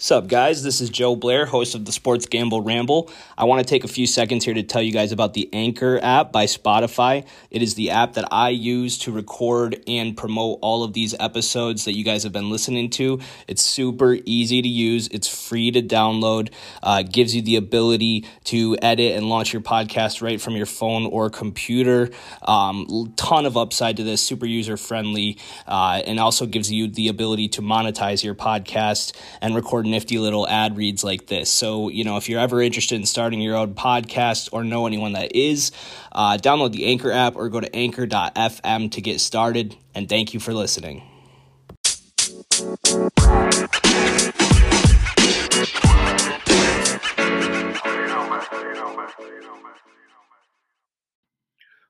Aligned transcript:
Sup, 0.00 0.28
guys? 0.28 0.62
This 0.62 0.80
is 0.80 0.90
Joe 0.90 1.16
Blair, 1.16 1.44
host 1.44 1.74
of 1.74 1.84
the 1.84 1.90
Sports 1.90 2.26
Gamble 2.26 2.62
Ramble. 2.62 3.10
I 3.36 3.46
want 3.46 3.66
to 3.66 3.68
take 3.68 3.82
a 3.82 3.88
few 3.88 4.06
seconds 4.06 4.44
here 4.44 4.54
to 4.54 4.62
tell 4.62 4.80
you 4.80 4.92
guys 4.92 5.10
about 5.10 5.34
the 5.34 5.48
Anchor 5.52 5.98
app 6.00 6.30
by 6.30 6.44
Spotify. 6.44 7.26
It 7.50 7.62
is 7.62 7.74
the 7.74 7.90
app 7.90 8.12
that 8.12 8.28
I 8.30 8.50
use 8.50 8.96
to 8.98 9.10
record 9.10 9.82
and 9.88 10.16
promote 10.16 10.60
all 10.62 10.84
of 10.84 10.92
these 10.92 11.16
episodes 11.18 11.84
that 11.84 11.96
you 11.96 12.04
guys 12.04 12.22
have 12.22 12.30
been 12.30 12.48
listening 12.48 12.90
to. 12.90 13.18
It's 13.48 13.60
super 13.60 14.16
easy 14.24 14.62
to 14.62 14.68
use, 14.68 15.08
it's 15.08 15.26
free 15.26 15.72
to 15.72 15.82
download, 15.82 16.52
uh, 16.80 17.02
gives 17.02 17.34
you 17.34 17.42
the 17.42 17.56
ability 17.56 18.24
to 18.44 18.76
edit 18.80 19.16
and 19.16 19.28
launch 19.28 19.52
your 19.52 19.62
podcast 19.62 20.22
right 20.22 20.40
from 20.40 20.54
your 20.54 20.66
phone 20.66 21.06
or 21.06 21.28
computer. 21.28 22.10
Um, 22.42 23.14
ton 23.16 23.46
of 23.46 23.56
upside 23.56 23.96
to 23.96 24.04
this, 24.04 24.22
super 24.22 24.46
user 24.46 24.76
friendly, 24.76 25.38
uh, 25.66 26.02
and 26.06 26.20
also 26.20 26.46
gives 26.46 26.70
you 26.70 26.86
the 26.86 27.08
ability 27.08 27.48
to 27.48 27.62
monetize 27.62 28.22
your 28.22 28.36
podcast 28.36 29.12
and 29.42 29.56
record 29.56 29.87
nifty 29.90 30.18
little 30.18 30.48
ad 30.48 30.76
reads 30.76 31.02
like 31.02 31.26
this. 31.26 31.50
So, 31.50 31.88
you 31.88 32.04
know, 32.04 32.16
if 32.16 32.28
you're 32.28 32.40
ever 32.40 32.62
interested 32.62 32.96
in 32.96 33.06
starting 33.06 33.40
your 33.40 33.56
own 33.56 33.74
podcast 33.74 34.48
or 34.52 34.64
know 34.64 34.86
anyone 34.86 35.12
that 35.12 35.34
is, 35.34 35.72
uh, 36.12 36.36
download 36.36 36.72
the 36.72 36.86
Anchor 36.86 37.10
app 37.10 37.36
or 37.36 37.48
go 37.48 37.60
to 37.60 37.74
anchor.fm 37.74 38.90
to 38.92 39.00
get 39.00 39.20
started. 39.20 39.76
And 39.94 40.08
thank 40.08 40.34
you 40.34 40.40
for 40.40 40.54
listening. 40.54 41.02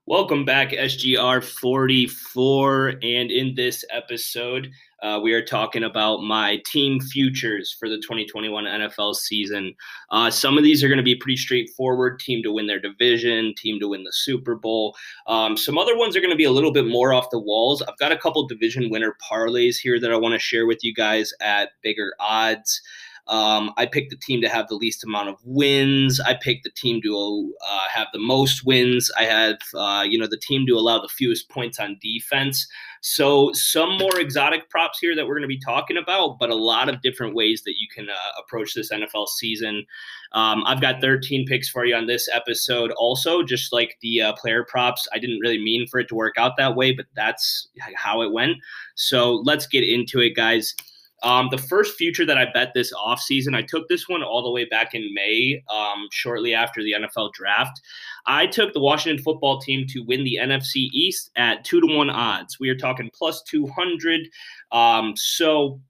Welcome 0.08 0.46
back, 0.46 0.70
SGR 0.70 1.44
44. 1.44 2.94
And 3.02 3.30
in 3.30 3.54
this 3.54 3.84
episode, 3.90 4.70
uh, 5.02 5.20
we 5.22 5.34
are 5.34 5.44
talking 5.44 5.84
about 5.84 6.22
my 6.22 6.62
team 6.64 6.98
futures 6.98 7.76
for 7.78 7.90
the 7.90 7.98
2021 7.98 8.64
NFL 8.64 9.16
season. 9.16 9.74
Uh, 10.08 10.30
some 10.30 10.56
of 10.56 10.64
these 10.64 10.82
are 10.82 10.88
going 10.88 10.96
to 10.96 11.04
be 11.04 11.14
pretty 11.14 11.36
straightforward 11.36 12.20
team 12.20 12.42
to 12.42 12.50
win 12.50 12.66
their 12.66 12.80
division, 12.80 13.52
team 13.58 13.78
to 13.80 13.88
win 13.88 14.02
the 14.02 14.12
Super 14.14 14.54
Bowl. 14.54 14.96
Um, 15.26 15.58
some 15.58 15.76
other 15.76 15.94
ones 15.94 16.16
are 16.16 16.20
going 16.20 16.30
to 16.30 16.36
be 16.36 16.44
a 16.44 16.50
little 16.50 16.72
bit 16.72 16.86
more 16.86 17.12
off 17.12 17.28
the 17.30 17.38
walls. 17.38 17.82
I've 17.82 17.98
got 17.98 18.10
a 18.10 18.16
couple 18.16 18.46
division 18.46 18.88
winner 18.88 19.14
parlays 19.30 19.76
here 19.76 20.00
that 20.00 20.10
I 20.10 20.16
want 20.16 20.32
to 20.32 20.38
share 20.38 20.64
with 20.64 20.82
you 20.82 20.94
guys 20.94 21.34
at 21.42 21.72
bigger 21.82 22.14
odds. 22.18 22.80
Um, 23.28 23.72
I 23.76 23.84
picked 23.86 24.10
the 24.10 24.16
team 24.16 24.40
to 24.40 24.48
have 24.48 24.68
the 24.68 24.74
least 24.74 25.04
amount 25.04 25.28
of 25.28 25.36
wins. 25.44 26.18
I 26.20 26.34
picked 26.34 26.64
the 26.64 26.70
team 26.70 27.02
to 27.02 27.54
uh, 27.68 27.88
have 27.90 28.08
the 28.12 28.18
most 28.18 28.64
wins. 28.64 29.10
I 29.18 29.24
have, 29.24 29.58
uh, 29.74 30.04
you 30.08 30.18
know, 30.18 30.26
the 30.26 30.38
team 30.38 30.66
to 30.66 30.72
allow 30.74 31.00
the 31.00 31.08
fewest 31.08 31.50
points 31.50 31.78
on 31.78 31.98
defense. 32.00 32.66
So 33.00 33.52
some 33.52 33.96
more 33.98 34.18
exotic 34.18 34.70
props 34.70 34.98
here 34.98 35.14
that 35.14 35.26
we're 35.26 35.34
going 35.34 35.42
to 35.42 35.48
be 35.48 35.60
talking 35.60 35.96
about, 35.96 36.38
but 36.38 36.50
a 36.50 36.54
lot 36.54 36.88
of 36.88 37.02
different 37.02 37.34
ways 37.34 37.62
that 37.64 37.74
you 37.78 37.86
can 37.94 38.08
uh, 38.08 38.40
approach 38.42 38.74
this 38.74 38.90
NFL 38.90 39.28
season. 39.28 39.84
Um, 40.32 40.62
I've 40.66 40.80
got 40.80 41.00
13 41.00 41.46
picks 41.46 41.68
for 41.68 41.84
you 41.84 41.94
on 41.94 42.06
this 42.06 42.28
episode. 42.32 42.90
Also, 42.92 43.42
just 43.42 43.72
like 43.72 43.96
the 44.02 44.22
uh, 44.22 44.32
player 44.34 44.64
props, 44.64 45.06
I 45.12 45.18
didn't 45.18 45.40
really 45.40 45.62
mean 45.62 45.86
for 45.86 46.00
it 46.00 46.08
to 46.08 46.14
work 46.14 46.34
out 46.38 46.56
that 46.56 46.76
way, 46.76 46.92
but 46.92 47.06
that's 47.14 47.68
how 47.94 48.22
it 48.22 48.32
went. 48.32 48.56
So 48.94 49.34
let's 49.44 49.66
get 49.66 49.84
into 49.84 50.20
it, 50.20 50.34
guys. 50.34 50.74
Um, 51.22 51.48
the 51.50 51.58
first 51.58 51.96
future 51.96 52.24
that 52.24 52.38
I 52.38 52.46
bet 52.52 52.72
this 52.74 52.92
offseason, 52.92 53.54
I 53.54 53.62
took 53.62 53.88
this 53.88 54.08
one 54.08 54.22
all 54.22 54.42
the 54.42 54.50
way 54.50 54.64
back 54.64 54.94
in 54.94 55.12
May, 55.14 55.62
um, 55.72 56.06
shortly 56.12 56.54
after 56.54 56.82
the 56.82 56.92
NFL 56.92 57.32
draft. 57.32 57.80
I 58.26 58.46
took 58.46 58.72
the 58.72 58.80
Washington 58.80 59.22
football 59.22 59.60
team 59.60 59.86
to 59.88 60.04
win 60.04 60.24
the 60.24 60.38
NFC 60.40 60.88
East 60.92 61.30
at 61.36 61.64
two 61.64 61.80
to 61.80 61.86
one 61.86 62.10
odds. 62.10 62.60
We 62.60 62.68
are 62.68 62.76
talking 62.76 63.10
plus 63.12 63.42
200. 63.42 64.28
Um, 64.70 65.14
so 65.16 65.80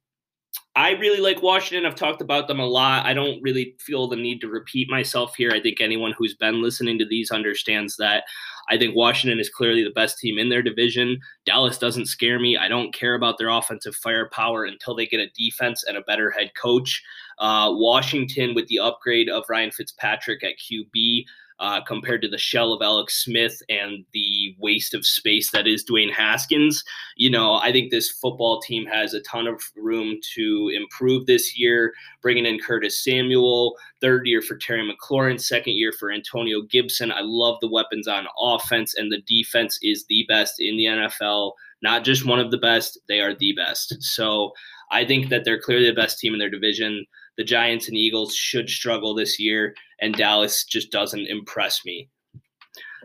I 0.78 0.92
really 0.92 1.20
like 1.20 1.42
Washington. 1.42 1.84
I've 1.84 1.96
talked 1.96 2.22
about 2.22 2.46
them 2.46 2.60
a 2.60 2.66
lot. 2.66 3.04
I 3.04 3.12
don't 3.12 3.42
really 3.42 3.74
feel 3.80 4.06
the 4.06 4.14
need 4.14 4.40
to 4.42 4.48
repeat 4.48 4.88
myself 4.88 5.34
here. 5.36 5.50
I 5.50 5.60
think 5.60 5.80
anyone 5.80 6.14
who's 6.16 6.36
been 6.36 6.62
listening 6.62 6.98
to 7.00 7.04
these 7.04 7.32
understands 7.32 7.96
that. 7.96 8.22
I 8.68 8.78
think 8.78 8.94
Washington 8.94 9.40
is 9.40 9.48
clearly 9.48 9.82
the 9.82 9.90
best 9.90 10.18
team 10.18 10.38
in 10.38 10.48
their 10.48 10.62
division. 10.62 11.18
Dallas 11.46 11.78
doesn't 11.78 12.06
scare 12.06 12.38
me. 12.38 12.56
I 12.56 12.68
don't 12.68 12.94
care 12.94 13.14
about 13.14 13.38
their 13.38 13.48
offensive 13.48 13.94
firepower 13.96 14.64
until 14.64 14.94
they 14.94 15.06
get 15.06 15.20
a 15.20 15.30
defense 15.36 15.84
and 15.84 15.96
a 15.96 16.02
better 16.02 16.30
head 16.30 16.52
coach. 16.60 17.02
Uh, 17.38 17.70
Washington, 17.72 18.54
with 18.54 18.66
the 18.68 18.78
upgrade 18.78 19.28
of 19.28 19.44
Ryan 19.48 19.70
Fitzpatrick 19.70 20.44
at 20.44 20.58
QB, 20.58 21.24
uh, 21.60 21.80
compared 21.80 22.22
to 22.22 22.28
the 22.28 22.38
shell 22.38 22.72
of 22.72 22.82
Alex 22.82 23.24
Smith 23.24 23.60
and 23.68 24.04
the 24.12 24.54
waste 24.58 24.94
of 24.94 25.04
space 25.04 25.50
that 25.50 25.66
is 25.66 25.84
Dwayne 25.84 26.12
Haskins. 26.12 26.84
You 27.16 27.30
know, 27.30 27.54
I 27.54 27.72
think 27.72 27.90
this 27.90 28.10
football 28.10 28.60
team 28.60 28.86
has 28.86 29.12
a 29.12 29.20
ton 29.22 29.46
of 29.46 29.60
room 29.76 30.18
to 30.34 30.70
improve 30.74 31.26
this 31.26 31.58
year, 31.58 31.92
bringing 32.22 32.46
in 32.46 32.60
Curtis 32.60 33.02
Samuel, 33.02 33.76
third 34.00 34.26
year 34.26 34.40
for 34.40 34.56
Terry 34.56 34.88
McLaurin, 34.88 35.40
second 35.40 35.74
year 35.74 35.92
for 35.92 36.12
Antonio 36.12 36.62
Gibson. 36.62 37.10
I 37.10 37.20
love 37.22 37.58
the 37.60 37.70
weapons 37.70 38.06
on 38.06 38.26
offense, 38.38 38.94
and 38.94 39.10
the 39.10 39.22
defense 39.26 39.78
is 39.82 40.04
the 40.08 40.24
best 40.28 40.60
in 40.60 40.76
the 40.76 40.84
NFL. 40.84 41.52
Not 41.82 42.04
just 42.04 42.26
one 42.26 42.40
of 42.40 42.50
the 42.50 42.58
best, 42.58 42.98
they 43.08 43.20
are 43.20 43.34
the 43.34 43.52
best. 43.52 43.96
So 44.00 44.52
I 44.90 45.04
think 45.04 45.28
that 45.28 45.44
they're 45.44 45.60
clearly 45.60 45.86
the 45.86 45.92
best 45.92 46.18
team 46.18 46.32
in 46.32 46.38
their 46.38 46.50
division 46.50 47.06
the 47.38 47.44
Giants 47.44 47.88
and 47.88 47.96
Eagles 47.96 48.34
should 48.34 48.68
struggle 48.68 49.14
this 49.14 49.38
year, 49.38 49.74
and 50.00 50.14
Dallas 50.14 50.64
just 50.64 50.90
doesn't 50.90 51.28
impress 51.28 51.84
me. 51.86 52.10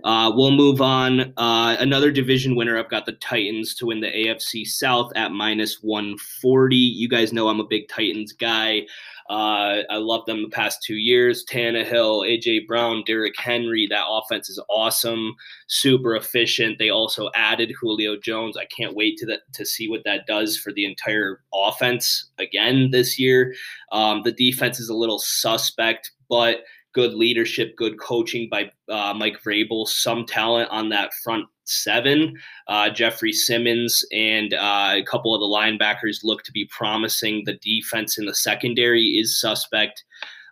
Uh, 0.03 0.31
we'll 0.35 0.51
move 0.51 0.81
on. 0.81 1.33
Uh, 1.37 1.77
another 1.79 2.11
division 2.11 2.55
winner. 2.55 2.77
I've 2.77 2.89
got 2.89 3.05
the 3.05 3.13
Titans 3.13 3.75
to 3.75 3.85
win 3.85 4.01
the 4.01 4.07
AFC 4.07 4.65
South 4.65 5.11
at 5.15 5.31
minus 5.31 5.77
140. 5.81 6.75
You 6.75 7.07
guys 7.07 7.31
know 7.31 7.47
I'm 7.47 7.61
a 7.61 7.67
big 7.67 7.87
Titans 7.87 8.33
guy. 8.33 8.81
Uh, 9.29 9.83
I 9.89 9.97
love 9.97 10.25
them 10.25 10.43
the 10.43 10.49
past 10.49 10.83
two 10.83 10.95
years. 10.95 11.45
Tannehill, 11.45 12.27
AJ 12.27 12.67
Brown, 12.67 13.03
Derrick 13.05 13.35
Henry. 13.37 13.87
That 13.87 14.05
offense 14.07 14.49
is 14.49 14.61
awesome, 14.69 15.35
super 15.67 16.15
efficient. 16.15 16.79
They 16.79 16.89
also 16.89 17.29
added 17.35 17.73
Julio 17.79 18.17
Jones. 18.17 18.57
I 18.57 18.65
can't 18.65 18.95
wait 18.95 19.17
to 19.17 19.25
the, 19.25 19.39
to 19.53 19.65
see 19.65 19.89
what 19.89 20.03
that 20.05 20.27
does 20.27 20.57
for 20.57 20.71
the 20.73 20.85
entire 20.85 21.41
offense 21.53 22.29
again 22.39 22.91
this 22.91 23.17
year. 23.19 23.53
Um, 23.91 24.21
the 24.23 24.31
defense 24.31 24.79
is 24.79 24.89
a 24.89 24.95
little 24.95 25.19
suspect, 25.19 26.11
but 26.29 26.63
good 26.93 27.13
leadership, 27.13 27.75
good 27.75 27.99
coaching 27.99 28.47
by 28.49 28.71
uh, 28.89 29.13
Mike 29.13 29.41
Vrabel, 29.43 29.87
some 29.87 30.25
talent 30.25 30.69
on 30.69 30.89
that 30.89 31.13
front 31.23 31.45
seven. 31.65 32.35
Uh, 32.67 32.89
Jeffrey 32.89 33.33
Simmons 33.33 34.05
and 34.11 34.53
uh, 34.53 34.93
a 34.95 35.03
couple 35.03 35.33
of 35.33 35.39
the 35.39 35.45
linebackers 35.45 36.23
look 36.23 36.43
to 36.43 36.51
be 36.51 36.65
promising. 36.65 37.43
The 37.45 37.53
defense 37.53 38.17
in 38.17 38.25
the 38.25 38.35
secondary 38.35 39.17
is 39.17 39.39
suspect. 39.39 40.03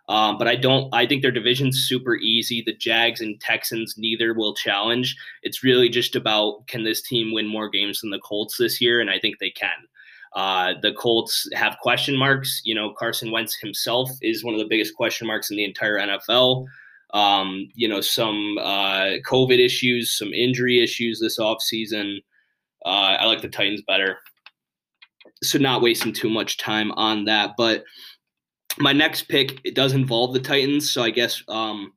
Um, 0.08 0.36
but 0.36 0.48
I 0.48 0.56
don't. 0.56 0.92
I 0.92 1.06
think 1.06 1.22
their 1.22 1.30
division's 1.30 1.86
super 1.86 2.16
easy. 2.16 2.62
The 2.64 2.74
Jags 2.74 3.20
and 3.20 3.40
Texans 3.40 3.94
neither 3.96 4.34
will 4.34 4.54
challenge. 4.54 5.16
It's 5.42 5.62
really 5.62 5.88
just 5.88 6.16
about 6.16 6.66
can 6.66 6.82
this 6.82 7.02
team 7.02 7.32
win 7.32 7.46
more 7.46 7.68
games 7.68 8.00
than 8.00 8.10
the 8.10 8.18
Colts 8.18 8.56
this 8.56 8.80
year, 8.80 9.00
and 9.00 9.10
I 9.10 9.18
think 9.18 9.38
they 9.38 9.50
can. 9.50 9.70
Uh, 10.34 10.74
the 10.80 10.92
Colts 10.92 11.48
have 11.54 11.78
question 11.80 12.16
marks. 12.16 12.62
You 12.64 12.74
know, 12.74 12.92
Carson 12.98 13.30
Wentz 13.30 13.54
himself 13.54 14.10
is 14.22 14.42
one 14.42 14.54
of 14.54 14.60
the 14.60 14.66
biggest 14.66 14.96
question 14.96 15.26
marks 15.26 15.50
in 15.50 15.56
the 15.56 15.64
entire 15.64 15.98
NFL. 15.98 16.66
Um, 17.12 17.68
you 17.74 17.88
know, 17.88 18.00
some 18.00 18.56
uh, 18.58 19.18
COVID 19.26 19.58
issues, 19.58 20.16
some 20.16 20.32
injury 20.32 20.82
issues 20.82 21.20
this 21.20 21.38
offseason. 21.38 22.18
Uh, 22.84 23.16
I 23.20 23.26
like 23.26 23.42
the 23.42 23.48
Titans 23.48 23.82
better. 23.86 24.18
So, 25.42 25.58
not 25.58 25.82
wasting 25.82 26.12
too 26.12 26.30
much 26.30 26.56
time 26.56 26.92
on 26.92 27.24
that. 27.26 27.52
But 27.56 27.84
my 28.78 28.92
next 28.92 29.24
pick, 29.24 29.60
it 29.64 29.74
does 29.74 29.92
involve 29.92 30.32
the 30.32 30.40
Titans. 30.40 30.90
So, 30.90 31.02
I 31.02 31.10
guess 31.10 31.42
um, 31.48 31.92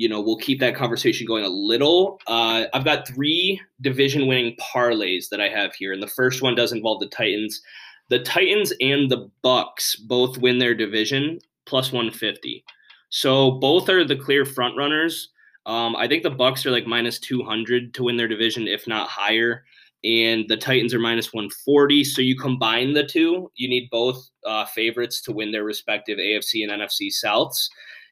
you 0.00 0.08
know, 0.08 0.20
we'll 0.20 0.38
keep 0.38 0.60
that 0.60 0.74
conversation 0.74 1.26
going 1.26 1.44
a 1.44 1.48
little. 1.48 2.18
Uh, 2.26 2.64
I've 2.72 2.86
got 2.86 3.06
three 3.06 3.60
division 3.82 4.26
winning 4.26 4.56
parlays 4.56 5.28
that 5.28 5.42
I 5.42 5.48
have 5.48 5.74
here, 5.74 5.92
and 5.92 6.02
the 6.02 6.06
first 6.06 6.40
one 6.40 6.54
does 6.54 6.72
involve 6.72 7.00
the 7.00 7.08
Titans. 7.08 7.60
The 8.08 8.20
Titans 8.20 8.72
and 8.80 9.10
the 9.10 9.30
Bucks 9.42 9.96
both 9.96 10.38
win 10.38 10.58
their 10.58 10.74
division 10.74 11.38
plus 11.66 11.92
150. 11.92 12.64
So 13.10 13.52
both 13.52 13.88
are 13.88 14.04
the 14.04 14.16
clear 14.16 14.44
front 14.44 14.76
runners. 14.76 15.30
Um, 15.66 15.94
I 15.96 16.08
think 16.08 16.22
the 16.22 16.30
Bucks 16.30 16.64
are 16.64 16.70
like 16.70 16.86
minus 16.86 17.18
200 17.18 17.92
to 17.94 18.04
win 18.04 18.16
their 18.16 18.28
division, 18.28 18.66
if 18.66 18.86
not 18.86 19.08
higher. 19.08 19.64
And 20.02 20.46
the 20.48 20.56
Titans 20.56 20.94
are 20.94 20.98
minus 20.98 21.32
140. 21.32 22.04
So 22.04 22.22
you 22.22 22.36
combine 22.36 22.94
the 22.94 23.04
two, 23.04 23.50
you 23.56 23.68
need 23.68 23.90
both 23.90 24.30
uh, 24.46 24.64
favorites 24.64 25.20
to 25.22 25.32
win 25.32 25.52
their 25.52 25.64
respective 25.64 26.18
AFC 26.18 26.62
and 26.62 26.72
NFC 26.72 27.08
Souths 27.08 27.68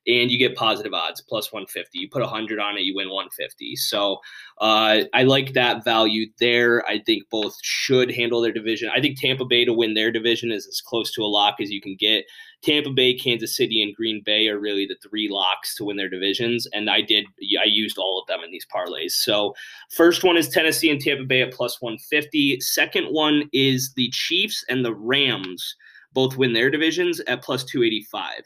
and 0.06 0.30
you 0.30 0.38
get 0.38 0.56
positive 0.56 0.94
odds 0.94 1.20
plus 1.20 1.52
150 1.52 1.98
you 1.98 2.08
put 2.08 2.22
100 2.22 2.58
on 2.58 2.76
it 2.76 2.82
you 2.82 2.94
win 2.94 3.08
150 3.08 3.76
so 3.76 4.18
uh, 4.60 5.02
i 5.14 5.22
like 5.22 5.52
that 5.52 5.84
value 5.84 6.26
there. 6.38 6.86
I 6.88 6.98
think 6.98 7.28
both 7.30 7.56
should 7.62 8.12
handle 8.12 8.40
their 8.40 8.52
division. 8.52 8.90
I 8.94 9.00
think 9.00 9.20
tampa 9.20 9.44
bay 9.44 9.64
to 9.64 9.72
win 9.72 9.94
their 9.94 10.10
division 10.10 10.50
is 10.50 10.66
as 10.66 10.80
close 10.80 11.10
to 11.12 11.22
a 11.22 11.26
lock 11.26 11.56
as 11.60 11.70
you 11.70 11.80
can 11.80 11.96
get. 11.98 12.24
Tampa 12.62 12.90
bay 12.90 13.14
kansas 13.14 13.56
city 13.56 13.82
and 13.82 13.94
green 13.94 14.22
bay 14.24 14.48
are 14.48 14.58
really 14.58 14.86
the 14.86 14.96
three 15.08 15.28
locks 15.30 15.74
to 15.76 15.84
win 15.84 15.96
their 15.96 16.08
divisions 16.08 16.66
and 16.72 16.90
i 16.90 17.00
did 17.00 17.24
i 17.62 17.64
used 17.66 17.98
all 17.98 18.20
of 18.20 18.26
them 18.26 18.40
in 18.44 18.50
these 18.50 18.66
parlays. 18.74 19.12
So 19.12 19.54
first 19.90 20.24
one 20.24 20.36
is 20.36 20.48
tennessee 20.48 20.90
and 20.90 21.00
tampa 21.00 21.24
bay 21.24 21.42
at 21.42 21.52
plus 21.52 21.80
150 21.80 22.60
second 22.60 23.06
one 23.06 23.48
is 23.52 23.92
the 23.94 24.10
chiefs 24.10 24.64
and 24.68 24.84
the 24.84 24.94
rams 24.94 25.76
both 26.14 26.36
win 26.36 26.52
their 26.52 26.70
divisions 26.70 27.20
at 27.20 27.42
plus 27.42 27.64
285. 27.64 28.42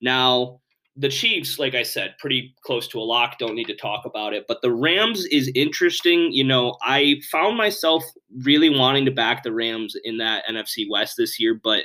Now, 0.00 0.60
the 0.96 1.08
Chiefs, 1.10 1.58
like 1.58 1.74
I 1.74 1.82
said, 1.82 2.16
pretty 2.18 2.54
close 2.62 2.88
to 2.88 2.98
a 2.98 3.04
lock. 3.04 3.38
Don't 3.38 3.54
need 3.54 3.66
to 3.66 3.76
talk 3.76 4.06
about 4.06 4.32
it. 4.32 4.46
But 4.48 4.62
the 4.62 4.72
Rams 4.72 5.26
is 5.26 5.50
interesting. 5.54 6.32
You 6.32 6.44
know, 6.44 6.76
I 6.82 7.20
found 7.30 7.58
myself 7.58 8.02
really 8.44 8.70
wanting 8.70 9.04
to 9.04 9.10
back 9.10 9.42
the 9.42 9.52
Rams 9.52 9.94
in 10.04 10.16
that 10.18 10.44
NFC 10.46 10.86
West 10.88 11.16
this 11.18 11.38
year, 11.38 11.58
but 11.62 11.84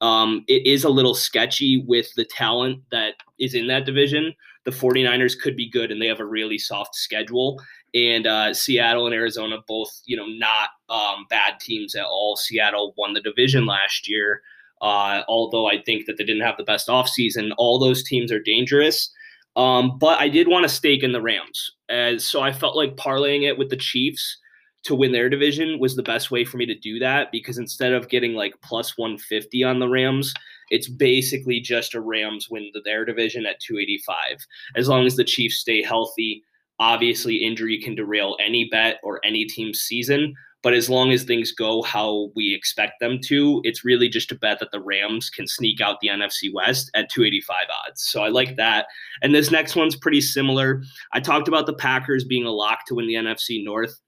um, 0.00 0.44
it 0.46 0.66
is 0.66 0.84
a 0.84 0.88
little 0.90 1.14
sketchy 1.14 1.84
with 1.86 2.14
the 2.14 2.24
talent 2.24 2.82
that 2.92 3.14
is 3.38 3.54
in 3.54 3.66
that 3.66 3.84
division. 3.84 4.34
The 4.64 4.70
49ers 4.70 5.38
could 5.38 5.56
be 5.56 5.68
good 5.68 5.90
and 5.90 6.00
they 6.00 6.06
have 6.06 6.20
a 6.20 6.24
really 6.24 6.58
soft 6.58 6.94
schedule. 6.94 7.60
And 7.94 8.26
uh, 8.26 8.54
Seattle 8.54 9.06
and 9.06 9.14
Arizona 9.14 9.58
both, 9.66 9.90
you 10.06 10.16
know, 10.16 10.26
not 10.26 10.70
um, 10.88 11.26
bad 11.28 11.58
teams 11.60 11.94
at 11.94 12.04
all. 12.04 12.36
Seattle 12.36 12.94
won 12.96 13.12
the 13.12 13.20
division 13.20 13.66
last 13.66 14.08
year. 14.08 14.42
Uh, 14.82 15.22
although 15.28 15.66
I 15.66 15.80
think 15.80 16.06
that 16.06 16.18
they 16.18 16.24
didn't 16.24 16.42
have 16.42 16.56
the 16.58 16.64
best 16.64 16.88
offseason, 16.88 17.52
all 17.56 17.78
those 17.78 18.02
teams 18.02 18.32
are 18.32 18.40
dangerous. 18.40 19.10
Um, 19.56 19.98
but 19.98 20.18
I 20.18 20.28
did 20.28 20.48
want 20.48 20.64
to 20.64 20.68
stake 20.68 21.02
in 21.02 21.12
the 21.12 21.22
Rams. 21.22 21.70
As, 21.88 22.26
so 22.26 22.40
I 22.40 22.52
felt 22.52 22.76
like 22.76 22.96
parlaying 22.96 23.42
it 23.42 23.58
with 23.58 23.70
the 23.70 23.76
Chiefs 23.76 24.38
to 24.84 24.94
win 24.94 25.12
their 25.12 25.28
division 25.28 25.78
was 25.78 25.94
the 25.94 26.02
best 26.02 26.30
way 26.30 26.44
for 26.44 26.56
me 26.56 26.66
to 26.66 26.74
do 26.74 26.98
that 26.98 27.30
because 27.30 27.58
instead 27.58 27.92
of 27.92 28.08
getting 28.08 28.34
like 28.34 28.60
plus 28.62 28.98
150 28.98 29.62
on 29.62 29.78
the 29.78 29.88
Rams, 29.88 30.34
it's 30.70 30.88
basically 30.88 31.60
just 31.60 31.94
a 31.94 32.00
Rams 32.00 32.48
win 32.50 32.70
their 32.84 33.04
division 33.04 33.46
at 33.46 33.60
285. 33.60 34.38
As 34.74 34.88
long 34.88 35.06
as 35.06 35.16
the 35.16 35.24
Chiefs 35.24 35.58
stay 35.58 35.82
healthy, 35.82 36.42
obviously 36.80 37.36
injury 37.36 37.80
can 37.80 37.94
derail 37.94 38.36
any 38.44 38.68
bet 38.70 38.98
or 39.04 39.20
any 39.24 39.44
team's 39.44 39.80
season. 39.80 40.34
But 40.62 40.74
as 40.74 40.88
long 40.88 41.10
as 41.10 41.24
things 41.24 41.52
go 41.52 41.82
how 41.82 42.30
we 42.36 42.54
expect 42.54 43.00
them 43.00 43.18
to, 43.24 43.60
it's 43.64 43.84
really 43.84 44.08
just 44.08 44.30
a 44.30 44.36
bet 44.36 44.60
that 44.60 44.70
the 44.70 44.80
Rams 44.80 45.28
can 45.28 45.46
sneak 45.46 45.80
out 45.80 46.00
the 46.00 46.08
NFC 46.08 46.52
West 46.52 46.90
at 46.94 47.10
285 47.10 47.66
odds. 47.84 48.02
So 48.02 48.22
I 48.22 48.28
like 48.28 48.56
that. 48.56 48.86
And 49.22 49.34
this 49.34 49.50
next 49.50 49.74
one's 49.74 49.96
pretty 49.96 50.20
similar. 50.20 50.82
I 51.12 51.20
talked 51.20 51.48
about 51.48 51.66
the 51.66 51.74
Packers 51.74 52.24
being 52.24 52.46
a 52.46 52.50
lock 52.50 52.86
to 52.86 52.94
win 52.94 53.08
the 53.08 53.14
NFC 53.14 53.64
North. 53.64 53.98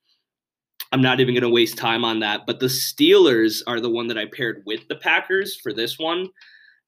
I'm 0.92 1.02
not 1.02 1.18
even 1.18 1.34
going 1.34 1.42
to 1.42 1.48
waste 1.48 1.76
time 1.76 2.04
on 2.04 2.20
that. 2.20 2.42
But 2.46 2.60
the 2.60 2.66
Steelers 2.66 3.62
are 3.66 3.80
the 3.80 3.90
one 3.90 4.06
that 4.06 4.18
I 4.18 4.26
paired 4.26 4.62
with 4.64 4.86
the 4.88 4.96
Packers 4.96 5.58
for 5.60 5.72
this 5.72 5.98
one. 5.98 6.28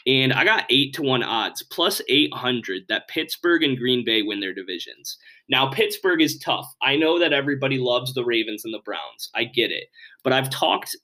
And 0.07 0.33
I 0.33 0.45
got 0.45 0.67
eight 0.71 0.95
to 0.95 1.03
one 1.03 1.25
odds, 1.25 1.63
plus 1.65 2.01
800 2.09 2.83
that 2.89 3.09
Pittsburgh 3.09 3.65
and 3.65 3.77
Green 3.77 4.05
Bay 4.05 4.23
win 4.23 4.39
their 4.39 4.55
divisions. 4.55 5.19
Now, 5.49 5.69
Pittsburgh 5.69 6.23
is 6.23 6.39
tough. 6.39 6.67
I 6.81 6.97
know 6.97 7.19
that 7.19 7.33
everybody 7.33 7.79
loves 7.79 8.15
the 8.15 8.25
Ravens 8.25 8.65
and 8.65 8.73
the 8.73 8.83
Browns. 8.85 9.31
I 9.35 9.45
get 9.45 9.73
it. 9.73 9.89
But 10.23 10.33
I've 10.33 10.51
talked, 10.51 10.97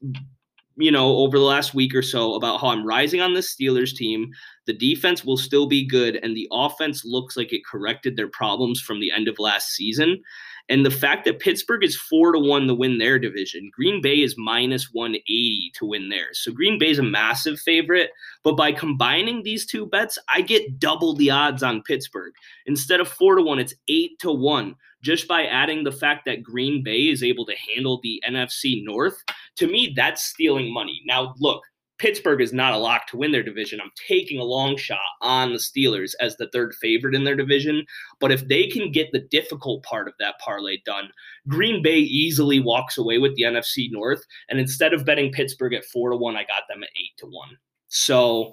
you 0.76 0.90
know, 0.92 1.16
over 1.16 1.36
the 1.36 1.44
last 1.44 1.74
week 1.74 1.94
or 1.96 2.02
so 2.02 2.34
about 2.34 2.60
how 2.60 2.68
I'm 2.68 2.86
rising 2.86 3.20
on 3.20 3.34
the 3.34 3.40
Steelers 3.40 3.94
team. 3.94 4.30
The 4.66 4.72
defense 4.72 5.24
will 5.24 5.36
still 5.36 5.66
be 5.66 5.86
good, 5.86 6.16
and 6.22 6.36
the 6.36 6.48
offense 6.52 7.04
looks 7.04 7.36
like 7.36 7.52
it 7.52 7.66
corrected 7.66 8.16
their 8.16 8.28
problems 8.28 8.80
from 8.80 9.00
the 9.00 9.10
end 9.10 9.26
of 9.26 9.40
last 9.40 9.70
season. 9.70 10.22
And 10.68 10.86
the 10.86 10.90
fact 10.90 11.24
that 11.24 11.40
Pittsburgh 11.40 11.84
is 11.84 11.96
four 11.96 12.32
to 12.32 12.38
one 12.38 12.66
to 12.66 12.74
win 12.74 12.98
their 12.98 13.18
division, 13.18 13.70
Green 13.74 14.00
Bay 14.00 14.22
is 14.22 14.36
minus 14.38 14.92
180 14.92 15.72
to 15.74 15.86
win 15.86 16.08
theirs. 16.08 16.40
So 16.42 16.52
Green 16.52 16.78
Bay 16.78 16.90
is 16.90 16.98
a 16.98 17.02
massive 17.02 17.58
favorite. 17.60 18.10
But 18.42 18.56
by 18.56 18.72
combining 18.72 19.42
these 19.42 19.66
two 19.66 19.86
bets, 19.86 20.18
I 20.28 20.40
get 20.40 20.78
double 20.78 21.14
the 21.14 21.30
odds 21.30 21.62
on 21.62 21.82
Pittsburgh. 21.82 22.32
Instead 22.66 23.00
of 23.00 23.08
four 23.08 23.36
to 23.36 23.42
one, 23.42 23.58
it's 23.58 23.74
eight 23.88 24.18
to 24.20 24.32
one. 24.32 24.76
Just 25.02 25.26
by 25.26 25.46
adding 25.46 25.82
the 25.82 25.90
fact 25.90 26.24
that 26.26 26.44
Green 26.44 26.84
Bay 26.84 27.08
is 27.08 27.24
able 27.24 27.44
to 27.46 27.56
handle 27.56 27.98
the 28.02 28.22
NFC 28.26 28.84
North, 28.84 29.16
to 29.56 29.66
me, 29.66 29.92
that's 29.96 30.22
stealing 30.22 30.72
money. 30.72 31.02
Now, 31.04 31.34
look, 31.40 31.64
Pittsburgh 32.02 32.40
is 32.40 32.52
not 32.52 32.72
a 32.72 32.78
lock 32.78 33.06
to 33.06 33.16
win 33.16 33.30
their 33.30 33.44
division. 33.44 33.80
I'm 33.80 33.92
taking 34.08 34.40
a 34.40 34.44
long 34.44 34.76
shot 34.76 34.98
on 35.20 35.52
the 35.52 35.58
Steelers 35.58 36.14
as 36.18 36.36
the 36.36 36.48
third 36.52 36.74
favorite 36.80 37.14
in 37.14 37.22
their 37.22 37.36
division. 37.36 37.86
But 38.18 38.32
if 38.32 38.48
they 38.48 38.66
can 38.66 38.90
get 38.90 39.12
the 39.12 39.20
difficult 39.20 39.84
part 39.84 40.08
of 40.08 40.14
that 40.18 40.34
parlay 40.40 40.78
done, 40.84 41.10
Green 41.46 41.80
Bay 41.80 41.98
easily 41.98 42.58
walks 42.58 42.98
away 42.98 43.18
with 43.18 43.36
the 43.36 43.44
NFC 43.44 43.86
North. 43.92 44.24
And 44.48 44.58
instead 44.58 44.92
of 44.92 45.04
betting 45.04 45.30
Pittsburgh 45.30 45.74
at 45.74 45.84
four 45.84 46.10
to 46.10 46.16
one, 46.16 46.34
I 46.34 46.40
got 46.40 46.64
them 46.68 46.82
at 46.82 46.88
eight 46.96 47.16
to 47.18 47.26
one. 47.26 47.56
So 47.86 48.52